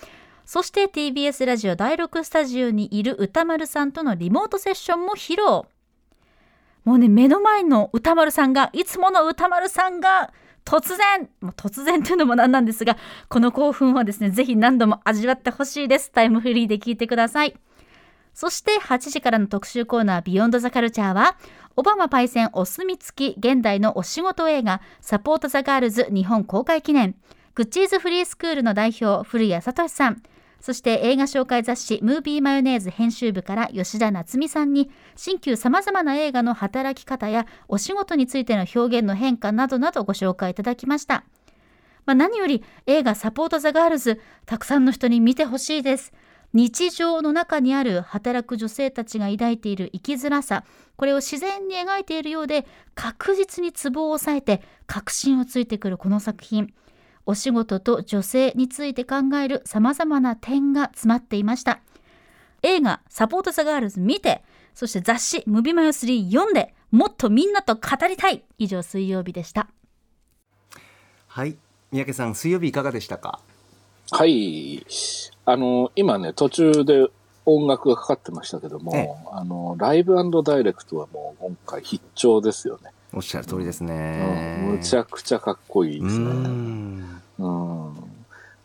[0.45, 5.63] そして TBS ラジオ第6スタジオにいる宇多丸さんとのリモートセッションも披露。
[6.83, 10.33] もうね、目の前の宇多丸さんが、いつもの宇多丸さんが、
[10.65, 12.97] 突然、突然というのも何なんですが、
[13.29, 16.11] この興奮はですね、ぜひ何度も味わってほしいです。
[16.11, 17.55] タイムフリーで聞いてください。
[18.33, 21.35] そして8時からの特集コーナービヨンドザカルチャーは、
[21.75, 27.15] オバマパイセンお墨付き現代のお仕事映画サポートザガールズ日本公開記念、
[27.55, 30.23] グッチーズフリースクールの代表古谷聡さん、
[30.61, 41.25] そして映画紹介雑誌ムービーマヨネーズ編集部から吉田夏美さんに新旧さまざまな映画の働き方やお仕事についての表現の変化などなどご紹介いただきました。
[42.05, 46.13] まあ、何より映画サポートザガールズたくさんの人に見てほしいです。
[46.53, 50.65] 日常の中にある働く女性たちが抱いている生きづらさ
[50.97, 56.73] これを自然に描いているようで確実にツボを押さえて確信をついてくるこの作品
[57.25, 61.79] お仕事と女性について考えるさまざまな点が詰まっていました。
[62.63, 68.43] 映画「サポートザガールズ」見てそして雑誌「ムビマヨ3」読んでもっとみんなと語りたい。
[68.57, 69.69] 以上水曜日でした。
[71.27, 71.55] はい。
[71.91, 73.39] 三宅さん水曜日いかがでしたか？
[74.11, 74.85] はい。
[75.45, 77.07] あの、今ね、途中で
[77.45, 79.15] 音楽がかかってましたけども、ええ。
[79.31, 82.91] あの、ライブダイレクトはもう今回必聴ですよね。
[83.13, 86.25] おっしゃる通りですうんね、むちゃくちゃかっこいいうですね。
[86.25, 87.93] んうん。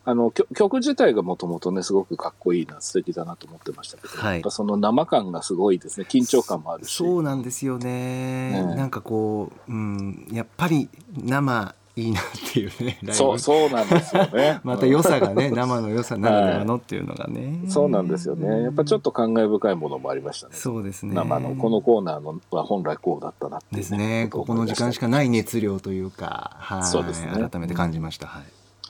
[0.08, 6.06] あの、曲曲自体がもともとね、すごくかっこいいな、素敵だなと思ってましたけど、はいやっぱその生感がすごいですね。
[6.08, 6.94] 緊張感もあるし。
[6.94, 14.60] そうなんですよね、ねなんかこう、うん、やっぱり生いいなっていうねそう、そうなんですよね。
[14.64, 18.64] また良さがね生の良さならではのっていうのがね、うんそうなんですよね。
[18.64, 20.54] やっぱちょっと感慨深いものもありましたね。
[20.54, 21.14] そうですね。
[21.14, 24.28] 生のこのコーナーのは本来こうだったなっていう、ですね。
[24.30, 27.32] ここの時間しかない熱量というか、はい、そうですね。
[27.32, 28.42] 改めて感じました、はい。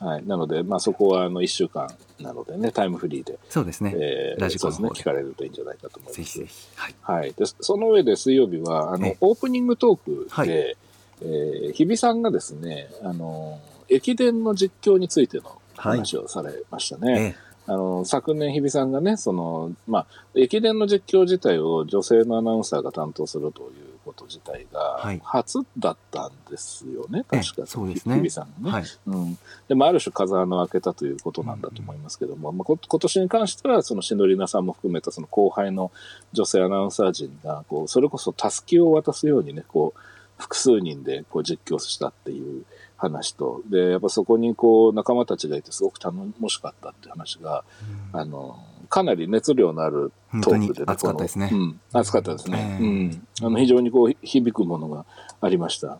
[0.05, 0.27] はい。
[0.27, 1.89] なので、まあそこはあの1週間
[2.19, 6.17] なのでね、タイムフリーで、そうですね、えーラジコのそうですね、聞かれるといいんじゃないかと思います。
[6.17, 6.67] ぜひぜひ。
[6.75, 6.95] はい。
[7.01, 7.33] はい。
[7.33, 10.77] で、その上で水曜日は、あのええ、オープニングトークで、はい
[11.21, 17.35] えー日比さんがですね、あの、駅伝の実況についての話をされましたね。
[17.37, 23.69] えあの、昨年日比さんがね、その、まあ、駅伝の実況自体を女性のアナウンサーが担当するという
[24.05, 27.67] こと自体がはい、初だったんですよね、ええ確か。
[27.67, 28.71] そうですね日比さんがね。
[28.71, 29.37] はいうん。
[29.67, 35.91] でも、ある種風穴を開けたということなんだと思いますけども、まあ、こ今年に関しては、そのしのりなさんも含めたその後輩の
[36.31, 39.99] 女性アナウンサー陣が、こう、それこそたすきを渡すようにね、こう、
[40.37, 42.63] 複数人でこう実況したっていう
[42.97, 47.63] 話と、で、やっぱそこにこう、仲間たちがいてすごく頼もしかったっていう話が、
[48.11, 51.49] あの、かなり熱量のあるトークで、本当に熱かったですね。
[51.51, 52.79] うん、熱かったですね。
[52.81, 52.87] ええ。
[52.87, 53.27] うん。
[53.41, 55.05] あの、非常にこう、響くものが
[55.41, 55.99] ありました。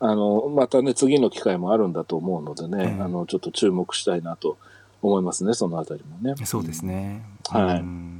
[0.00, 3.02] あの、またね、次の機会もあるんだと思うのでね、ええ。
[3.02, 4.58] あの、ちょっと注目したいなと
[5.02, 6.34] 思いますね、そのあたりもね。
[6.44, 7.24] そうですね。
[7.48, 7.80] はい。
[7.80, 8.17] うん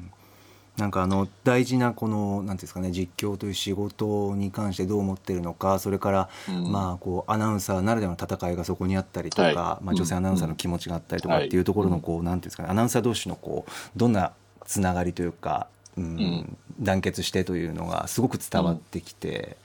[0.78, 6.70] なんかあの大事なこのなんていうんですかね実況という仕事に関してどう思ってるのかそれから、うん。
[6.70, 9.84] まあこうアナウンサーならではの戦いがそこにあったりとか、はい。
[9.84, 11.44] まあ、女性アナウンサーの気持ちがあったりとかうん。
[11.46, 14.32] っていうところのこう、なんていうんですかねアナウンサー同士のこうどんな
[14.64, 16.56] つながりというか、うんん。
[16.78, 19.56] 団結してというのがすごく伝わってきて、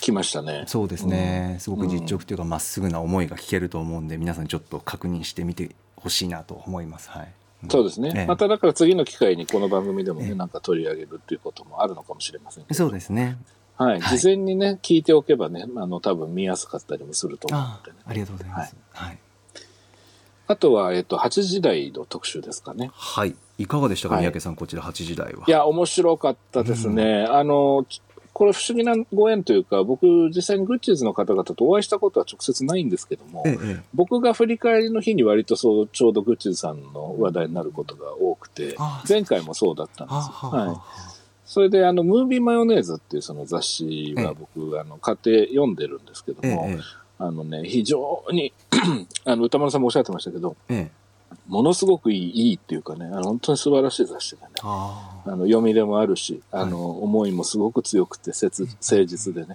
[0.00, 0.64] 来ましたね。
[0.66, 7.10] そうですね、すごく実直というかまっすぐな思いが聞けると思うんで皆さんちょっと確認してみてほしいなと思います。
[7.10, 7.32] はい
[7.68, 8.12] そうですね。
[8.14, 12.74] ええまただから次の機会にこの番組でもね、ええなんか取り上げるっていうこともあるのかもしれませんけど。
[12.74, 13.38] そうですね。
[13.76, 14.00] はい。
[14.00, 17.98] はい事前にね、聞いておけばね、あの、多分見やすかったりもすると思うのあでね。
[18.06, 18.76] ありがとうございます。
[18.92, 19.18] はい。
[20.48, 22.90] あとは、えっと、8時台の特集ですかね。
[22.92, 23.34] はい。
[23.58, 25.44] いかがでしたか、はい三宅さん、こちら8時台は。
[25.46, 27.24] いや、面白かったですね。
[27.24, 28.00] あの、ち
[28.36, 33.82] これ不思議なご縁というか、僕、実際にグッチーズの方々とお会いしたことは直接ないんですけども、ええええ。
[33.94, 40.28] 僕が振り返りの日に割とそう、ちょうどグッチーズさんの話題になることが多くてあ、前回もそうだったんです。
[40.44, 40.76] はい。
[41.46, 44.26] それで、あの、ムービーマヨネーズっていうその雑誌ええ。
[44.26, 46.78] は僕、あの、買って読んでるんですけどええも、え。
[47.18, 48.52] あのね、非常に、
[49.24, 51.05] あの、歌丸さんもおっしゃってましたけど、えええ
[51.48, 59.54] ものすごくいい、いいっていうかね、あの、本当に素晴らしい雑誌でね、あの、読みでもあるし、あの、思いもすごく強くて、切、誠実でね。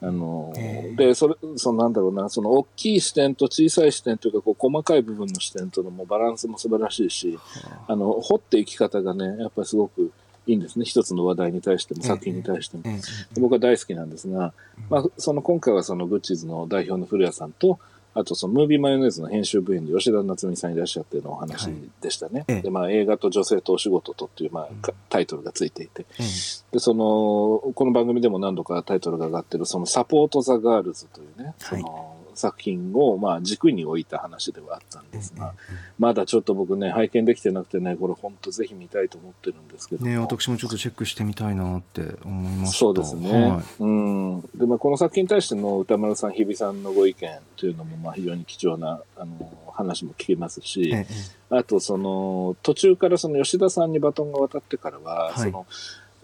[0.00, 7.38] あの、ええで、それ、そのなんだろうな、その大きい視点と小さい視点というか、こう、細かい部分の視点とのもうバランスも素晴らしいし、
[7.86, 7.94] あ。
[7.94, 10.10] の、掘っていき方がね、やっぱりすごく
[10.46, 10.84] いいんですね。
[10.84, 12.82] 一つの話題に対しても、ええ作品に対しても。
[12.86, 13.00] え
[13.36, 14.52] え僕は大好きなんですが、
[14.90, 17.78] まあ、その今回はそのグッチーズの代表の古谷さんと、
[18.18, 21.68] あとそのムービーマヨネーズの編集部員で吉田夏美さんいらっしゃってのお話
[22.00, 22.44] でしたね。
[22.48, 22.62] はいええ。
[22.62, 26.04] で、まあ映画と女性とお仕事とっていう、まあかタイトルがついていて。
[26.18, 26.22] え
[26.72, 35.54] で、その、この番組でも何度かタイトルが上がってる、そのサポートザガールズというね、その作品をまあ軸に置いた話ではあったんですが、
[35.98, 42.78] まだちょっと僕ね、拝見できてなくてね、これ本当ぜひ見たいと思ってるんですけどね私もちょっとチェックしてみたいなって思いました。
[42.78, 43.32] そうですね。
[43.32, 44.40] はいうん。
[44.54, 55.66] で、まあ、この作品に対しての歌丸さん、日比さんのご意見というのも、まあ、非常に貴重な、あの、話も聞けますし、ええあと、その、途中からその吉田さんにバトンが渡ってからは、はいその、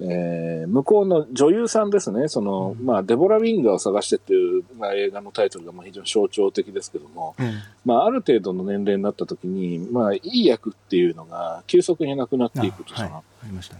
[0.01, 7.53] えー向こうの女優さんですね、その、まあ、デボラ・ウィンガーを探してっていう、まあ、映画のタイトルがまあ非常に象徴的ですけども、ええ
[7.85, 13.25] まあ、ある程度の年齢になった時に、まあ、いい役っていうのが急速になくなっていくと、その。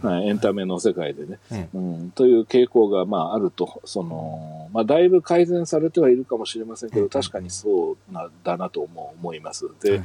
[0.03, 1.39] はい、エンタメの世界でね。
[1.51, 1.77] ええ。
[1.77, 9.67] うん、という傾向が、まあ、あると、その、まあ、だいぶ改善されてはいるかもしれませんけど、うん確かにそうな、だなと思う思います。
[9.81, 10.03] で、はい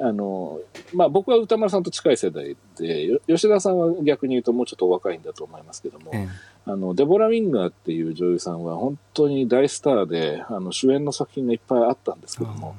[0.00, 0.60] あの、
[0.94, 6.28] まあ、僕は歌丸さんと近い世代で、よ吉田さんは逆に言うともうちょっとお若いんだと思いますけども、え
[6.66, 12.76] あの、デボラ・ウィンガーっていう女優さんは本当に大スターで、あの、主演の作品がいっぱいあったんですえけども、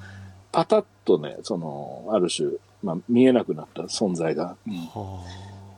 [0.52, 2.50] パタッとね、その、ある種、
[2.84, 4.56] まあ、見えなくなった存在が。
[4.68, 4.74] うん。
[4.74, 5.24] は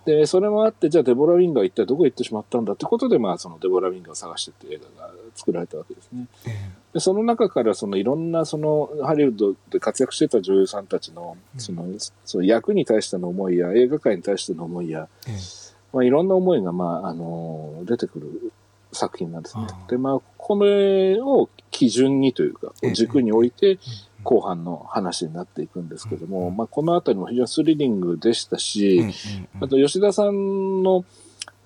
[0.05, 6.27] で、それもあって、じゃあデボラ・ウィンガー一体どこへ行ってしまったんだってことで、まあ、そのデボラ・ウィンガーを探してっていう映画が作られたわけですね。
[6.93, 11.85] で、その中から、そのいろんな、その、ハリウッドで活躍してた女優さんたちの、その、
[12.25, 15.35] その役に対しての思いや、映画界に対しての思いや、ええ。
[15.93, 18.51] まあ、いろんな思いが、まあ、あの、出てくる
[18.91, 19.67] 作品なんですね。
[19.87, 22.93] で、まあ、これを基準にというか、ええ。
[22.93, 23.79] 軸に置いて、うん
[24.23, 26.57] 後半の話になっていくんですけども、うん。
[26.57, 29.07] まあ、このあたりも非常にスリリングでしたし、うん。
[29.07, 29.13] うん。
[29.61, 31.05] あと吉田さんの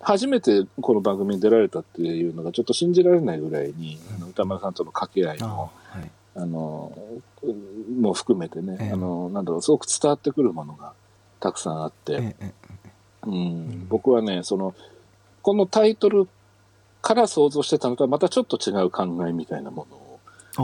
[0.03, 6.11] 初めてこの番組に出られたっていうのがちょっと信じられないぐらいに、あの歌丸さんとの掛け合いあも、はい。
[6.35, 6.91] あの、
[7.43, 8.91] うんも含めてね、ええ。
[8.91, 10.93] あの、なんだろう、すごく伝わってくるものが
[11.39, 12.53] たくさんあって、ええ
[13.25, 14.73] うん、僕はね、その、
[15.41, 16.27] このタイトル
[17.01, 19.97] から想像してたのとはまたちょっと違う考えみたいなもの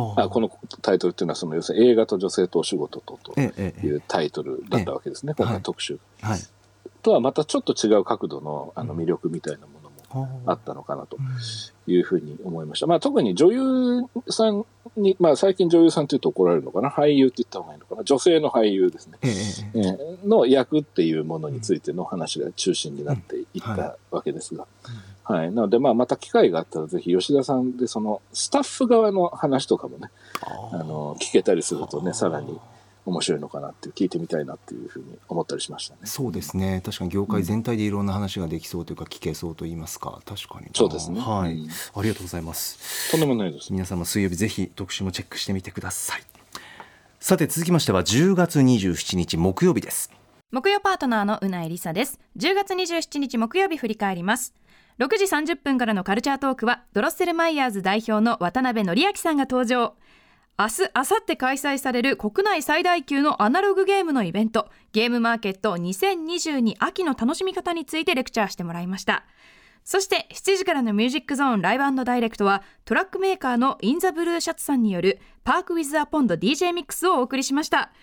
[0.01, 5.99] を、ああこのタイトルっていうのはその要するに映画と女性とお仕事とというタイトルだったわけですね、今回特集。
[6.21, 6.39] はい
[7.01, 11.17] とはまたちょっと違う角度のあの魅力みたいなものもあったのかなと
[11.85, 12.87] いうふうに思いました。
[12.87, 13.61] まあ特に女優
[14.29, 14.65] さん
[14.97, 16.89] に、まあ最近女優さんって言うと怒られるのかな？
[16.89, 18.03] 俳優って言った方がいいのかな？
[18.03, 19.17] 女性の俳優ですね。
[19.75, 24.65] えの役っていうものについての話が中心になっていったわけですが。
[25.23, 25.51] はい。
[25.51, 30.09] なのでまあまた機会があったらぜひ吉田さんでそのスタッフ側の話とかもね、
[30.41, 32.59] ああの、聞けたりするとね、さらに
[33.09, 36.01] 面白いのかなって聞いてみたいなっていうふうに思ったりしましたね。
[36.05, 36.81] そうですね。
[36.85, 40.21] 確かに業界全体でいろんな話ができそうというか聞けそうと言いますか。
[40.25, 40.71] 確かにな。
[40.73, 41.19] そうですね。
[41.19, 41.69] はい、うん。
[41.69, 43.11] ありがとうございます。
[43.11, 43.71] とんでもないです。
[43.73, 46.23] 皆様水曜日ぜひ特集もチェックしてみてください。
[47.19, 50.11] さて続きましては10月27日木曜日です。
[50.51, 52.19] 木曜パートナーのうないりさです。
[52.37, 54.53] 10月27日木曜日振り返ります。
[54.99, 59.95] 6時30分からのカルチャートークはドロッセルマイヤーズ代表の渡辺則明さんが登場
[60.59, 69.23] 明日、明後日開催される国内最大級のアナログゲームのイベント、ゲームマーケット2022秋の楽しみ方についてレクチャーしてもらいました。
[69.85, 77.93] そして7時からのミュージックゾーンライブダイレクトはトラックメーカーのインザブルーシャツさんによるパークウィズアポンド DJ ミックスをお送りしました。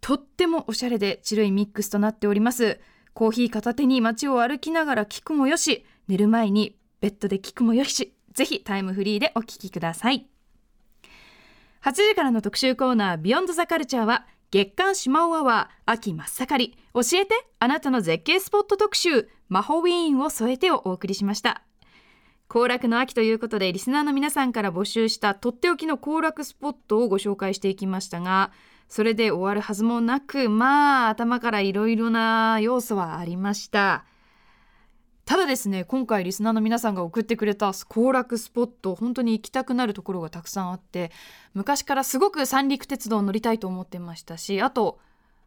[0.00, 2.78] とってもおしゃれでチルいミックスとなっております。
[3.12, 10.28] コーヒー片手に街を歩きながら聞くもよし、寝る前にベッドで聞くもよし、ぜひタイムフリーでお聞きください。
[11.84, 16.78] 8時からの特集コーナービヨンドザカルチャーは月刊シマオアワー秋真っ盛り。
[16.94, 21.62] 教えてあなたの絶景スポット特集マホウィーンを添えてをお送りしました。
[22.48, 28.50] 行楽の秋ということでリスナーの皆さんから募集したとっておきの行楽スポットをご紹介していきましたが
[28.88, 34.06] それで終わるはずもなくまあ頭からいろいろな要素はありました。
[35.24, 41.10] ただですね今回リスナーの皆さんが送ってくれた行楽スポット本当に行きたくなるところがたくさんあって
[41.54, 44.98] 昔からすごく三陸鉄道を乗りたいと思ってましたしあと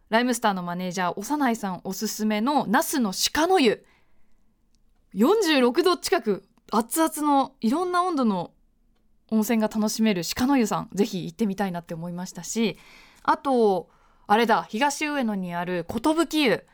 [0.10, 3.86] ライムスターのマネージャー長内さんおすすめの那須の鹿の湯。
[5.16, 8.52] 46度近く熱々のいろんな温度の
[9.32, 12.78] 温泉が楽しめる鹿の湯さんぜひ行ってみたいなって思いましたし
[13.24, 13.90] あと
[14.28, 16.66] あれだ東上野にある寿湯。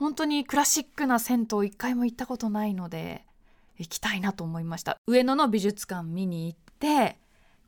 [0.00, 3.26] 本当にクラシックな銭湯一回も行ったことないので
[3.76, 4.96] 行きたいなと思いました。
[5.06, 7.18] 上野の美術館見に行って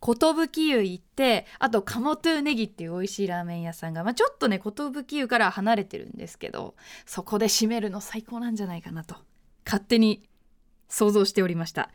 [0.01, 6.75] 寿湯行ってあと鴨トゥーネギっていう美味しいラーメン屋さんが、まあ、ちょっとね寿湯から離れてるんですけど
[7.05, 9.15] そこで締めるの最高なんじゃないかなと
[9.65, 10.27] 勝手に
[10.89, 11.91] 想像しておりました。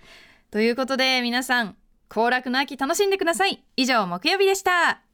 [0.52, 1.76] ということで皆さん
[2.10, 3.64] 行楽の秋楽しんでください。
[3.76, 5.07] 以上木曜日でした。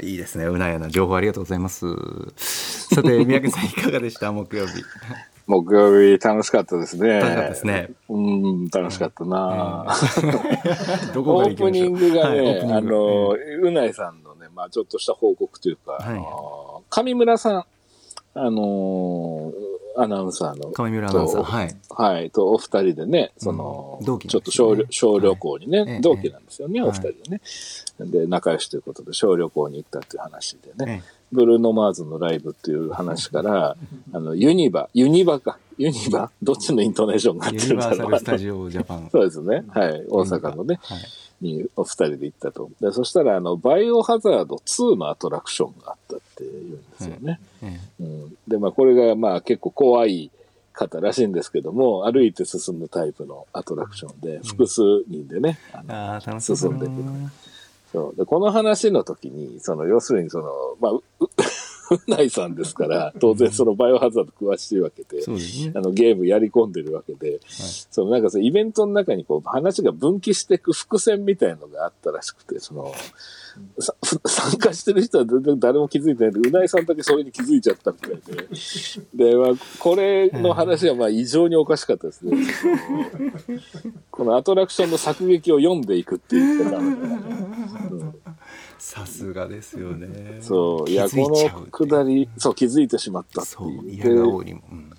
[0.00, 0.46] いいですね。
[0.46, 1.86] うなやな情報ありがとうございます。
[2.36, 4.32] さて 三宅さんいかがでした？
[4.32, 4.72] 木曜日。
[5.46, 7.18] 木曜日楽しかったですね。
[7.18, 7.90] 楽しかったですね。
[8.08, 9.86] うん、楽しかったな、
[11.12, 12.74] どこオープニングがね、プニング。
[12.74, 16.84] あの、うないさんのね、まあちょっとした報告というか、はい。
[16.90, 17.64] 上村さん、
[18.34, 19.52] あの、
[19.96, 20.70] アナウンサーの。
[20.70, 21.38] 上村アナウンサー。
[21.38, 21.76] とはい。
[21.90, 24.06] はい、とお二人でね、その、うん。
[24.06, 26.00] 同期ちょっと小旅小旅行にね、はいええ。
[26.00, 27.40] 同期なんですよね、はいお二人でね。
[28.00, 31.22] で、仲良しということで小旅行に行ったっていう話でね、ええ。
[31.32, 33.76] ブルーノ・マーズのライブっていう話から、
[34.12, 36.30] あの、ユニバ、ユニバか、ユニバ？
[36.42, 39.08] どっちのイントネーションが合ってユニるんだろうバーサル・スタジオ・ジャパン。
[39.12, 39.64] そうですね。
[39.68, 40.04] はい。
[40.08, 40.98] 大阪のね、はい。
[41.40, 42.70] にお二人で行ったと。
[42.80, 47.40] で、そしたら、あの、バイオハザード2のアトラクションがあったっていうんですよね。
[47.62, 50.30] えうん、で、まあ、これが、まあ、結構怖い
[50.72, 56.94] 方らしいんですけども、歩いて進むタイプのアトラクションで、複数人でね、あのえああ進んでいく
[57.92, 58.16] そう。
[58.16, 60.46] で、この話の時に、その、要するに、その、
[60.80, 60.92] まあ、
[61.94, 65.24] うううないさんですから、当然そのバイオハザード詳しいわけで、
[65.74, 72.92] あのゲームやり込んでるわけで、そのなんかそのイベントの中にこう話が分岐していく伏線みたいのがあったらしくて、その、
[73.78, 73.94] さ
[74.26, 78.48] 参加してる人は全然誰も気づいてないんで、うないさんだけそれに気づいちゃったみたいで。
[79.30, 82.36] で、まあ、これの話はまあ異常におかしかったですね。
[84.10, 88.14] このアトラクションの作劇を読んでいくっていうか、うん
[88.82, 90.40] さすがですよね。
[90.40, 93.68] そう、いや、このくだり、そう、気づいてしまったってそう。
[93.70, 93.92] いう。
[93.92, 94.90] 嫌がおうにも、うん。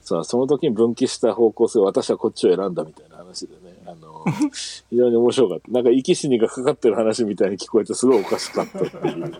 [0.00, 4.24] さあ、その時に分岐した方向性を私はこっちを選んだみたいな話でね、あの、
[4.88, 5.70] 非常に面白かった。
[5.70, 9.34] なんか、生き死にがかかってる話みたいに聞こえてすごいおかしかったっていう。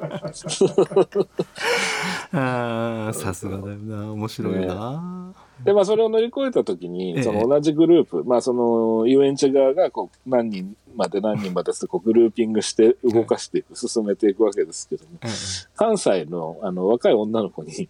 [2.38, 4.12] ああさすがだよな。
[4.12, 5.32] 面白いよな、
[5.64, 7.22] で、まあ、それを乗り越えた時に、ええ。
[7.22, 15.30] その同じグループ、まあ、その、遊園地側が、こう、何人まで何人までこう、グルーピングして動かしていく、進めていくわけですけども、ええ
[15.76, 17.88] 関西の、あの、若い女の子に、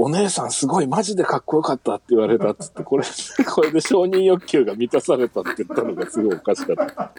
[0.00, 3.04] お姉さんすごいマジでかっこよかったって言われたっつって、これ、
[3.52, 7.12] これで承認欲求が満たされたって言ったのがすごいおかしかった。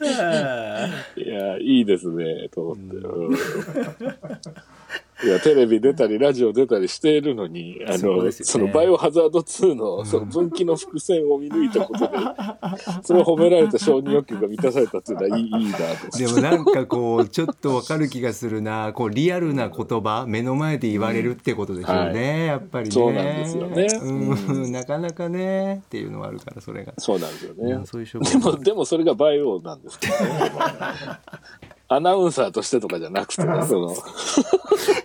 [1.16, 2.96] いや、いいですね、と思って。
[2.96, 3.36] うん
[5.24, 8.32] いや、テレビ出たり、ラジオ出たりしているのに、あの、そね。
[8.32, 12.18] そのバイオハザード2の、その分岐の伏線を見抜いたことで、
[13.02, 15.78] それを褒められて承認欲求が満たされたっていうのはいいいいな
[16.10, 16.18] と。
[16.18, 18.92] でもなんかこうちょっとわかる気がするな。
[18.92, 22.46] こうリアルな言葉目の前で言われるってことでしょうね、はい。
[22.48, 22.90] やっぱりね。
[22.90, 23.86] そうなんですよね。
[24.02, 24.72] うん。
[24.72, 27.72] なかなかねっていうのはあるからそれが、そうなんですよね。
[27.72, 30.50] うんそういうでも、でもそれがバイオなんですけどね。
[31.88, 33.92] アナウンサーとしてとかじゃなくてね、その、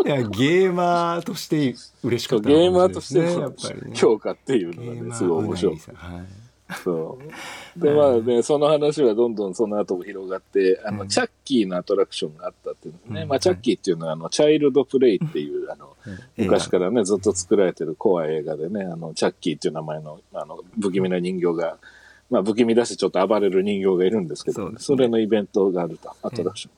[0.05, 3.53] いやゲーマーとして嬉しかったゲーマーとしての
[3.93, 5.75] 評価っていうのがね、マすごい面白い。
[5.93, 6.41] はい。
[6.83, 7.31] そう。
[7.79, 11.07] で、まあね、その話はどんどんその後も広がって、あの、うん。
[11.07, 13.21] チャッキーのアトラクションがあったっていうんですね。
[13.23, 13.27] うん。
[13.27, 15.95] まあ、チャッキーっていうのは、あの、チャイルドプレイっていう、あの、
[16.37, 21.77] 昔からね、ずっと作られてるコア映画でね、あの、チャッキーっていう名前の、あの、不気味な人形が、
[22.31, 26.73] まあ、不気味だし、ちょっと暴れる人形がいるんですけど、そねそれのイベントがあると、アトラクション。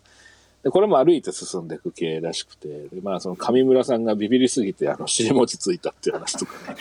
[0.64, 6.78] で、これも歩いて進んでいく系らしくて、でまあ、その上村さんがビビりすぎて、あの、尻餅ついたっていう話とかね。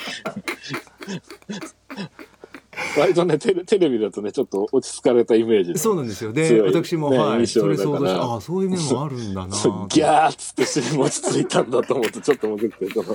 [2.98, 6.32] 割とねテレ、テレビだとね、ちょっと落ち着かれたイメージでそうなんですよ。
[6.32, 9.56] で私も、ねはい印象それ想像してああそういう面もあるんだな。
[9.90, 13.14] ギャーっつって尻餅ついたんだと思うとちょっと面白くて、そ の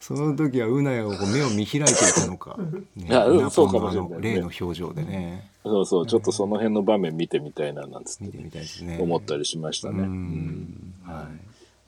[0.00, 2.56] その時はうなやをこう目を見開いていたのか、
[2.96, 4.14] ねいやうんそうかもしれないね。
[4.16, 5.50] の例の表情でね。
[5.64, 8.98] そうそう、ちょっとその辺の場面見てみたいな、なんつって見てみたいですね。
[9.00, 10.00] 思ったりしましたね。
[10.00, 10.08] ううん。
[10.08, 11.26] んはい。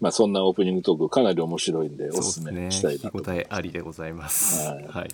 [0.01, 3.18] まあそんなオープニングトークかなり面白いんで、おすすめねしたいなと。
[3.18, 4.68] 聞き応えありでございます。
[4.68, 4.86] はい。
[4.89, 5.09] はい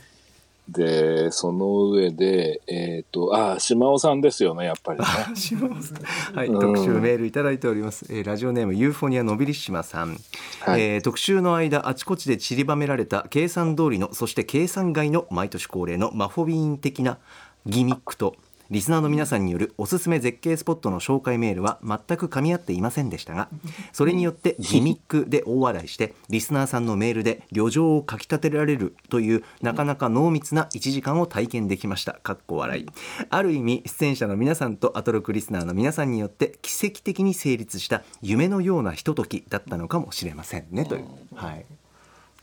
[0.69, 5.05] で、その上で、えっ、と、ああ、島尾さんですよね、やっぱりね。
[5.35, 6.37] 島尾さん。
[6.37, 10.17] はい、うん特集メールいただいております、えーラジオネームユーフォニアのびりしまさん、
[10.61, 10.81] はい。
[10.81, 17.19] えー特集の間あちこちで散りばめられた計算通りのそして計算外の毎年恒例のマフォビーン的な
[17.67, 18.37] ギミックと
[18.75, 23.49] リスナーの皆さんによるおすすめ絶景スポットの紹介メールは全く噛み合っていませんでしたが
[23.95, 32.14] それによってギミックで大笑いしてリスナーさんのメールで旅情をかき立てられるというなかなか濃密な1時間を体験できました。
[32.14, 32.87] かっこ笑い。
[33.31, 41.05] ある意味出演者の皆さんとアトロクリスナーの皆さんによって奇跡的に成立した夢のようなひとときだったのかもしれませんねという。
[41.37, 41.64] はい。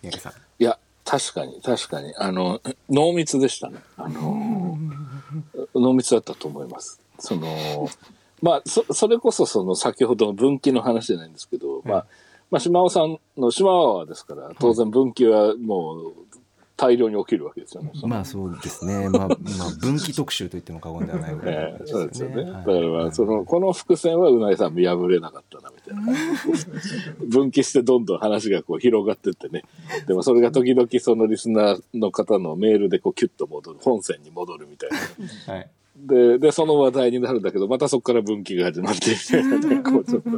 [0.01, 0.33] 三宅さん
[1.05, 2.13] 確かに、確かに。
[2.15, 3.79] あの、濃密でしたね。
[3.97, 4.77] あの、
[5.73, 6.99] 濃密だったと思います。
[7.19, 7.89] その、
[8.41, 12.05] まあ、そ、それこそその先ほどの分岐の話じゃないんですけど、まあ、
[12.49, 16.13] まあ、島尾さんの島川ですから、当然分岐はもう
[16.81, 17.91] 大量に起きるわけですよね。
[18.07, 19.37] まあそうですねまあ、まあ、
[19.79, 22.41] 分岐特集と言っても過言ではないぐらいのえそうですよね。
[22.41, 26.11] はいだからまあ、その、この伏線はうないさん見破れなかったな、みたいな。
[27.29, 29.63] 分岐してどんどん話がこう広がってってね。
[30.07, 34.89] でもそれが時々そのリスナーの方のメールでこうキュッと戻る、本線に戻るみたい
[35.47, 35.53] な。
[35.53, 40.29] はいで、で、その話題になるんだけど、またそこから分岐が始まってみたいなね、こうちょっと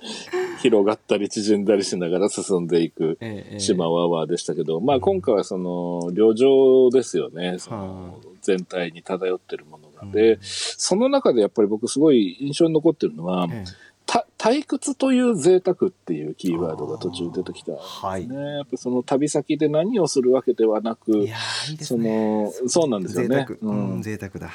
[0.62, 7.56] 広がったり縮んだりしながら進んでいくええ島ワワでしたけど、まあ今回はその、旅情ですよね。
[7.58, 10.06] その全体に漂ってるものが。
[10.12, 13.64] で、その中でやっぱり僕すごい印象に残ってるのは、え
[14.06, 18.28] た退屈という贅沢っていうキーワードが途中出てきたんですはい。
[18.28, 18.36] ね。
[18.36, 23.46] やっぱその旅先で何をするわけではなく、いいいですそねの、そうなんですよね。
[23.60, 24.50] ううんん、贅沢だ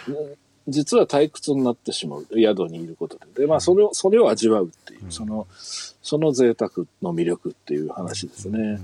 [0.67, 2.27] 実は退屈になってしまう。
[2.33, 3.41] 宿にいることで。
[3.41, 8.79] で、まあ、それを、それを味わうっていう、その、その贅沢の魅力っていう話ですね。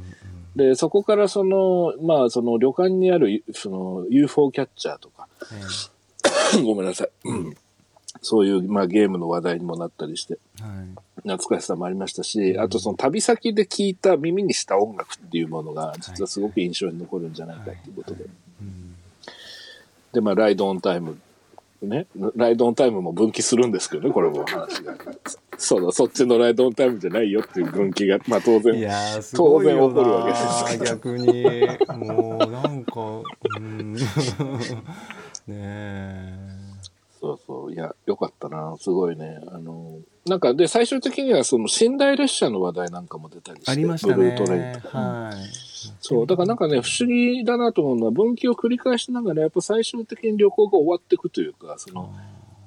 [0.56, 5.28] で、そこからその、まあ、その旅館にある、その UFO キャッチャーとか、
[6.64, 7.10] ごめんなさい。
[7.26, 7.58] うん
[8.22, 18.26] そういう、まあ、ゲームの話題にもなったりして、はい懐かしさもありましたし、あとその旅先で聴いた耳にした音楽っていうものが、実はすごく印象に残るんじゃないかっていうことで。
[20.14, 21.20] で、まあ、ライドオンタイム。
[21.82, 22.08] ね。
[22.36, 24.96] ライドオンタイムも分岐するんですけどね、これも話が。
[25.58, 28.76] そうだ、そっちのライドオンタイムじゃないよっていう分岐が、まあ当然。
[28.76, 31.68] いやいよ当然起こるわけですな逆に
[31.98, 33.22] もうなんか
[33.58, 33.94] うん
[35.48, 36.58] ねえ
[37.20, 37.74] そうそう。
[37.74, 38.76] いや、よかったな。
[38.80, 39.40] すごいね。
[39.48, 43.72] あの、なんか、で、最終的にはその寝台列車の話題なんかも出たりして。
[43.72, 45.00] ありましたブルートレインねとか。
[45.00, 45.67] はい
[46.00, 46.28] そう。
[46.28, 52.14] だからなんかね、不思議だなと思うのは、分岐を繰り返しながら、やっぱ最終的に旅行が終わっていくというか、その、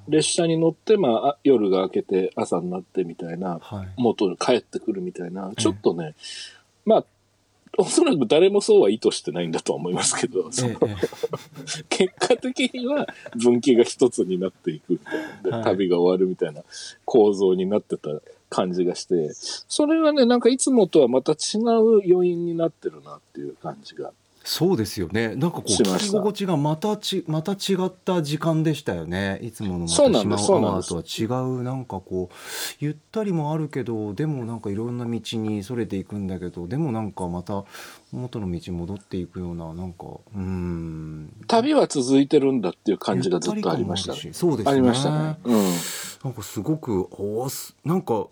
[0.08, 3.88] 列車に乗って、まああ、夜が明けて朝になってみたいな、はい。
[3.96, 6.14] 元に帰ってくるみたいな、ちょっとね、
[6.84, 7.04] まあ、
[7.78, 10.96] おそらく誰もそうは意図してないんだとは思いますけど、えええ
[11.88, 13.06] 結果的には
[13.36, 15.64] 分岐が一つになっていくみたいなで、はい。
[15.64, 16.62] 旅が終わるみたいな
[17.04, 18.11] 構造になってた
[18.51, 24.12] 感じがして、それがね、なんかいつもとはまた違う余韻になってるなっていう感じが。
[24.42, 25.36] そうですよね。
[25.36, 29.38] なんかこう聞き心地がまたちまた違った時間でしたよね。
[29.42, 32.34] いつものまたそうなんです島アワーとは違うなんかこう
[32.80, 37.64] ゆったりもあるけどでもなんかいろんな道にそれていくんだけどでもなんかまた
[38.12, 41.32] 元の道に戻っていくようななんかうーん。
[41.46, 44.32] 旅は続いてるんだっていう感じがずっとありましたね。
[44.32, 44.72] そうですね。
[44.72, 45.38] ありましたね。
[45.44, 45.62] うん。
[46.24, 48.26] なんかすごくおーすなんか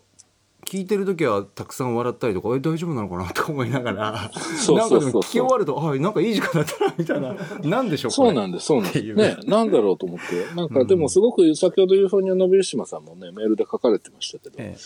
[0.68, 7.34] 聞いてる時はたくさん笑ったりとかえ大丈夫なのかなとか思いながらなんかでも聞き終わるとあなんかいい時間だったなみたいな。
[7.62, 9.14] なんでしょうそうなんです、そうなんです。
[9.14, 10.54] ね、なんだろうと思って。
[10.54, 14.78] なんか、でもすごく、先ほどユーフォニアのび島さんもね、メールで書かれてましたけど、ええ。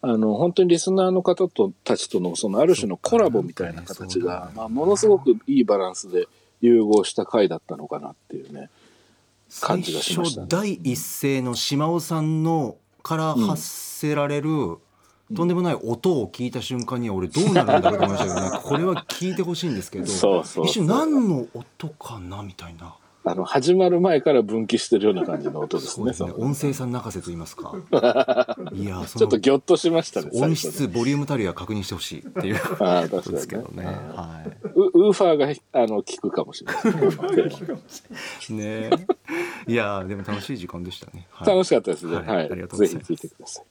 [0.00, 6.26] あの、本当にリスナーの方とたちとの、その、ある種のコラボみたいな形が、まあ、ものすごくいいバランスで
[6.60, 8.70] 融合した回だったのかなっていうね。
[9.60, 10.46] 感じがしましたね。
[10.50, 14.78] 最初第一声の島尾さんのから発せられる、
[15.34, 22.94] とんでもない音を聞いた瞬間には俺どうなるんだろうと思いましたけどね これは聞いてほしいんですけどそうそう一瞬何の音かなみたいな
[23.30, 26.14] あの、始まる前から分岐してるような感じの音ですね。
[26.14, 27.74] すね音声さん泣かせと言いますか
[28.72, 33.32] いやそちょっとギョッとしましたね、音質ボリュームたるや確認してほしいっていうこ ああ、と確かにね。
[33.32, 33.84] ですけどね。
[33.84, 35.46] はウウーファーが、
[35.82, 37.10] あの、聞くかもしれないで
[38.40, 38.90] すね。
[39.66, 39.74] い。
[39.74, 41.26] やーでも楽しい時間でしたね。
[41.30, 42.16] はい楽しかったですね。
[42.16, 42.50] はいはい。
[42.50, 43.64] ありがとうございますぜひ聞いてください。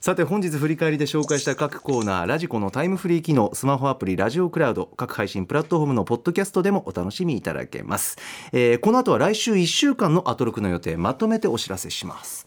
[0.00, 8.16] さて本日振り返りで紹介した各コーナーラジコのタイムフリー機能スマホアプリラジオクラウド各配信プラットフォームのポッドキャストでもお楽しみいただけます、
[8.52, 12.46] えーこの後は来週1週間のアトロクの予定まとめてお知らせします。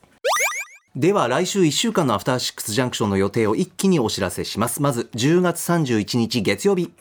[0.95, 4.81] では来週1週間のアフターシックスジャンクションの予定を一気にお知らせします。
[4.81, 6.91] まず10月31日月曜日。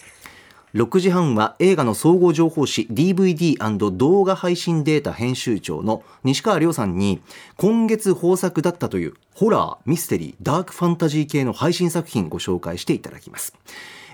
[0.74, 7.20] 6時半は映画の総合情報誌 DVD& 動画配信データ編集長の西川亮さんに
[7.56, 13.56] 今月豊作だったというホラー、ミステリー、ダークファンタジー系の配信作品ご紹介していただきます。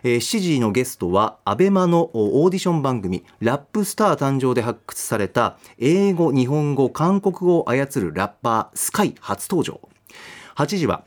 [0.03, 9.81] えー7時のゲストはアベマのオーディション番組ラップスター誕生で発掘された英語、日本語、韓国語を操るラッパースカイ初登場。
[10.57, 11.05] 8時は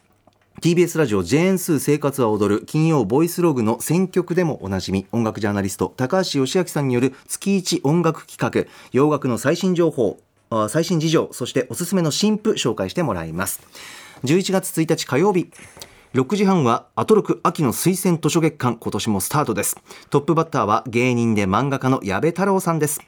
[0.59, 5.07] TBS ラジオジェーンスー生活は踊る金曜ボイスログの選曲でもおなじみ。
[5.13, 8.69] 音楽ジャーナリスト高橋義明さんによる月一音楽企画。
[8.91, 13.61] 洋楽の最新情報あ最新事情そしておすすめの新譜紹介してもらいます。
[14.25, 15.49] 11月1日火曜日。
[16.13, 18.75] 6時半はアトロク秋の推薦図書月間。
[18.75, 19.77] 今年もスタートです。
[20.09, 22.99] トップバッターは芸人で漫画家の矢部太郎さんです。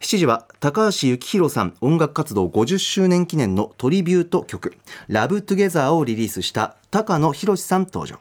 [0.00, 4.76] 7時は高橋幸宏さん音楽活動50周年記念のトリビュート曲
[5.08, 8.20] 「ラブトゥゲザーをリリースした高野博さん登場。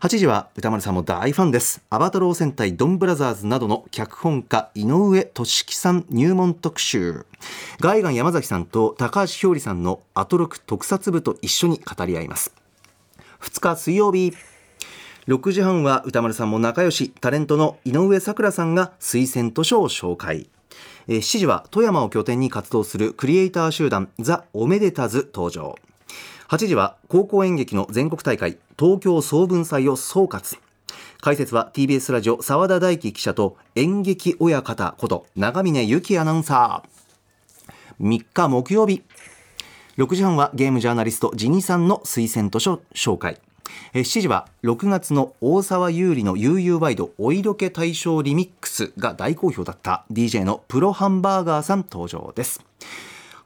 [0.00, 1.82] 8時は歌丸さんも大ファンです。
[1.90, 7.26] アバタロー戦隊ドンブラザーズなどの脚本家井上俊樹さん入門特集。
[7.80, 12.54] ガイガン山崎さんと高橋ひょうりさんのアトロク特撮部と一緒に語り合います。
[13.40, 14.32] 2日水曜日。
[15.26, 20.48] 6時半は歌丸さんも仲良しタレントの井上咲楽さんが推薦図書を紹介。
[21.08, 25.74] 7時は富山を拠点に活動するクリエイター集団ザ・おめでたず登場。
[26.48, 30.58] 8時は高校演劇の全国大会東京総文祭を総括。
[31.20, 38.06] 解説は TBS ラジオ澤田大樹記者と演劇親方こと長峰由紀アナウンサー。
[38.06, 39.02] 3日木曜日。
[39.96, 43.40] 6時半はゲームジャーナリストジニさんの推薦図書紹介。
[43.94, 52.64] 7時は6月の大沢優里の UU ワイドお色気大賞リミックスが大好評だった DJ のプロハンバーガーさん登場です。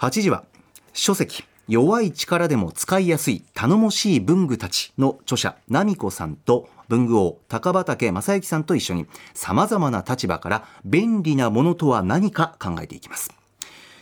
[0.00, 0.44] 8時は
[0.92, 1.49] 書籍。
[1.70, 13.32] 弱い力でも使いやすい頼もしい文具たちの著者奈美子さんと文具王高畑正幸さんと一緒に様々な立場から便利なものとは何か考えていきます。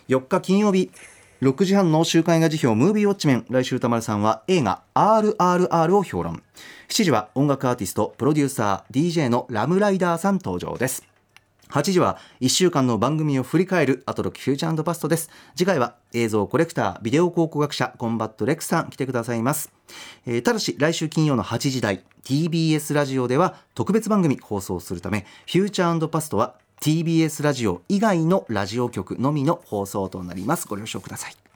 [0.09, 0.91] 4日金曜日
[1.43, 6.43] 6時半の週刊映画時評ムービーウォッチメン来週宇多丸さんは映画 RRR を評論。
[6.89, 11.18] 7時は音楽アーティストプロデューサー DJ の RAM RIDERさん登場です。
[11.69, 15.31] 8時は1週間の番組を振り返るアトロクフューチャーパストです。
[15.57, 19.73] 次回は映像コレクタービデオ考古学者コンバット RECさん来てくださいます、
[20.27, 30.69] えーただし来週金曜の8時台 TBS ラジオでは特別番組放送するためフューチャーパストは TBS ラジオ以外のラジオ局のみの放送となります。
[30.69, 31.48] ご了承ください。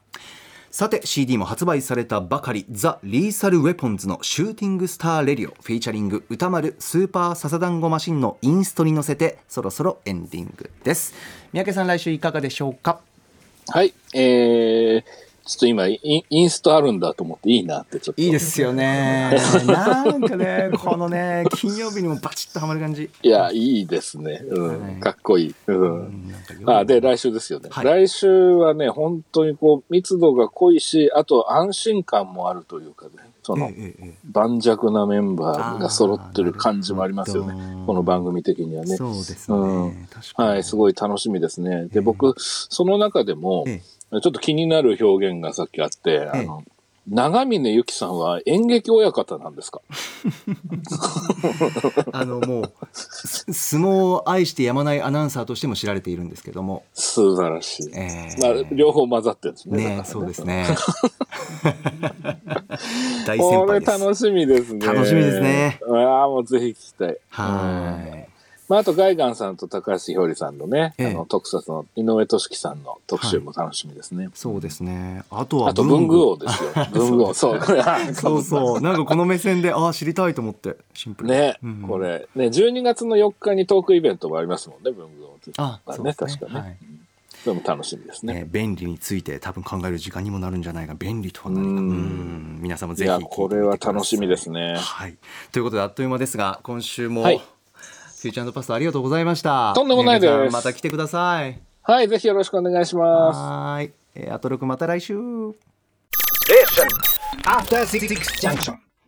[0.72, 5.52] さて CD も発売されたばかりザ・リーサル・ウェポンズのシューティングスター・レディオ。
[5.62, 11.12] フィーチャリング宇多丸スーパーササダンゴマシンのインストに乗せてそろそろエンディングです。
[11.52, 13.00] 三宅さん来週いかがでしょうか？
[13.68, 13.92] はい。
[14.14, 15.04] えー、
[15.44, 18.22] ちょっと今イン、インストあるんだと思っていいなってちょっと。
[18.22, 19.36] いいですよね
[19.66, 24.44] なんかねこのね金曜日にもバチッとはまる感じいや、いいですね。
[24.48, 24.82] うん。
[24.82, 25.54] はいかっこいい。
[25.66, 26.32] うん。
[26.66, 27.68] あ、で、来週ですよね。
[27.70, 33.12] はい来週はね、本当にこう、密度が濃いし、あと安心感もあるというかね、
[33.42, 33.70] その、
[34.24, 37.84] 盤石なメンバーが揃ってる感じもありますよね。
[37.86, 38.96] この番組的にはね。
[38.96, 41.86] そうですね、うんはい、すごい楽しみですね。
[41.86, 43.82] で、ええ僕、その中でも、え
[44.20, 46.64] ちょっと気になる表現がさっきあって、あの、
[47.08, 49.80] 長峰由紀さんは演劇親方なんですか？
[52.12, 57.90] あのもうす相撲を愛してやまないアナウンサーとしても知られているんですけども、素晴らしい。
[57.94, 59.78] えーまあ、両方混ざってるんですね。
[59.78, 60.66] だからねそうですね
[63.26, 64.86] 大先輩です楽しみですね。
[64.86, 65.80] 楽しみですね。
[65.90, 67.16] ああ、もうぜひ聞きたい。
[67.30, 68.28] はい
[68.68, 71.06] まあ、あと、ガイガンさんと高橋ひょりさんのね、ええ。
[71.08, 74.30] あの、特撮の井上俊樹さんの特集も楽しみですね。
[74.34, 75.24] そうですね。
[75.30, 76.22] あとはあと、文具。
[76.22, 76.70] 王ですよ。
[76.92, 77.34] 文具王。
[77.34, 77.60] そう。
[78.14, 78.80] そうそう。
[78.80, 81.36] なんかこの目線でああ知りたいと思ってシンプルに。
[81.36, 85.52] ね、うんこれ、ね、12月の4日にトークイベントもありますもんね、文具王って。
[85.56, 86.36] あそうですね。
[86.38, 86.60] 確かね。
[86.60, 86.76] はい。
[86.80, 87.00] うん。
[87.42, 88.34] それも楽しみですね。
[88.34, 91.68] ね、便利について多分考える時間にもなるんじゃないか便利とは何か。
[91.68, 91.76] うん。
[91.76, 92.58] うん。
[92.62, 94.76] 皆さんもぜひこれは楽しみですね。
[94.78, 95.16] はい、
[95.50, 97.42] ということであっという間ですが今週も、はい
[98.22, 99.72] フューチパストありがとうございました。
[99.74, 100.52] とんでもないです。
[100.52, 101.60] また来てください。
[101.82, 103.36] はい、ぜひよろしくお願いします。
[103.36, 105.16] はーい、えー、アトロクまた来週。
[107.44, 108.06] After Six
[108.40, 108.91] Junction.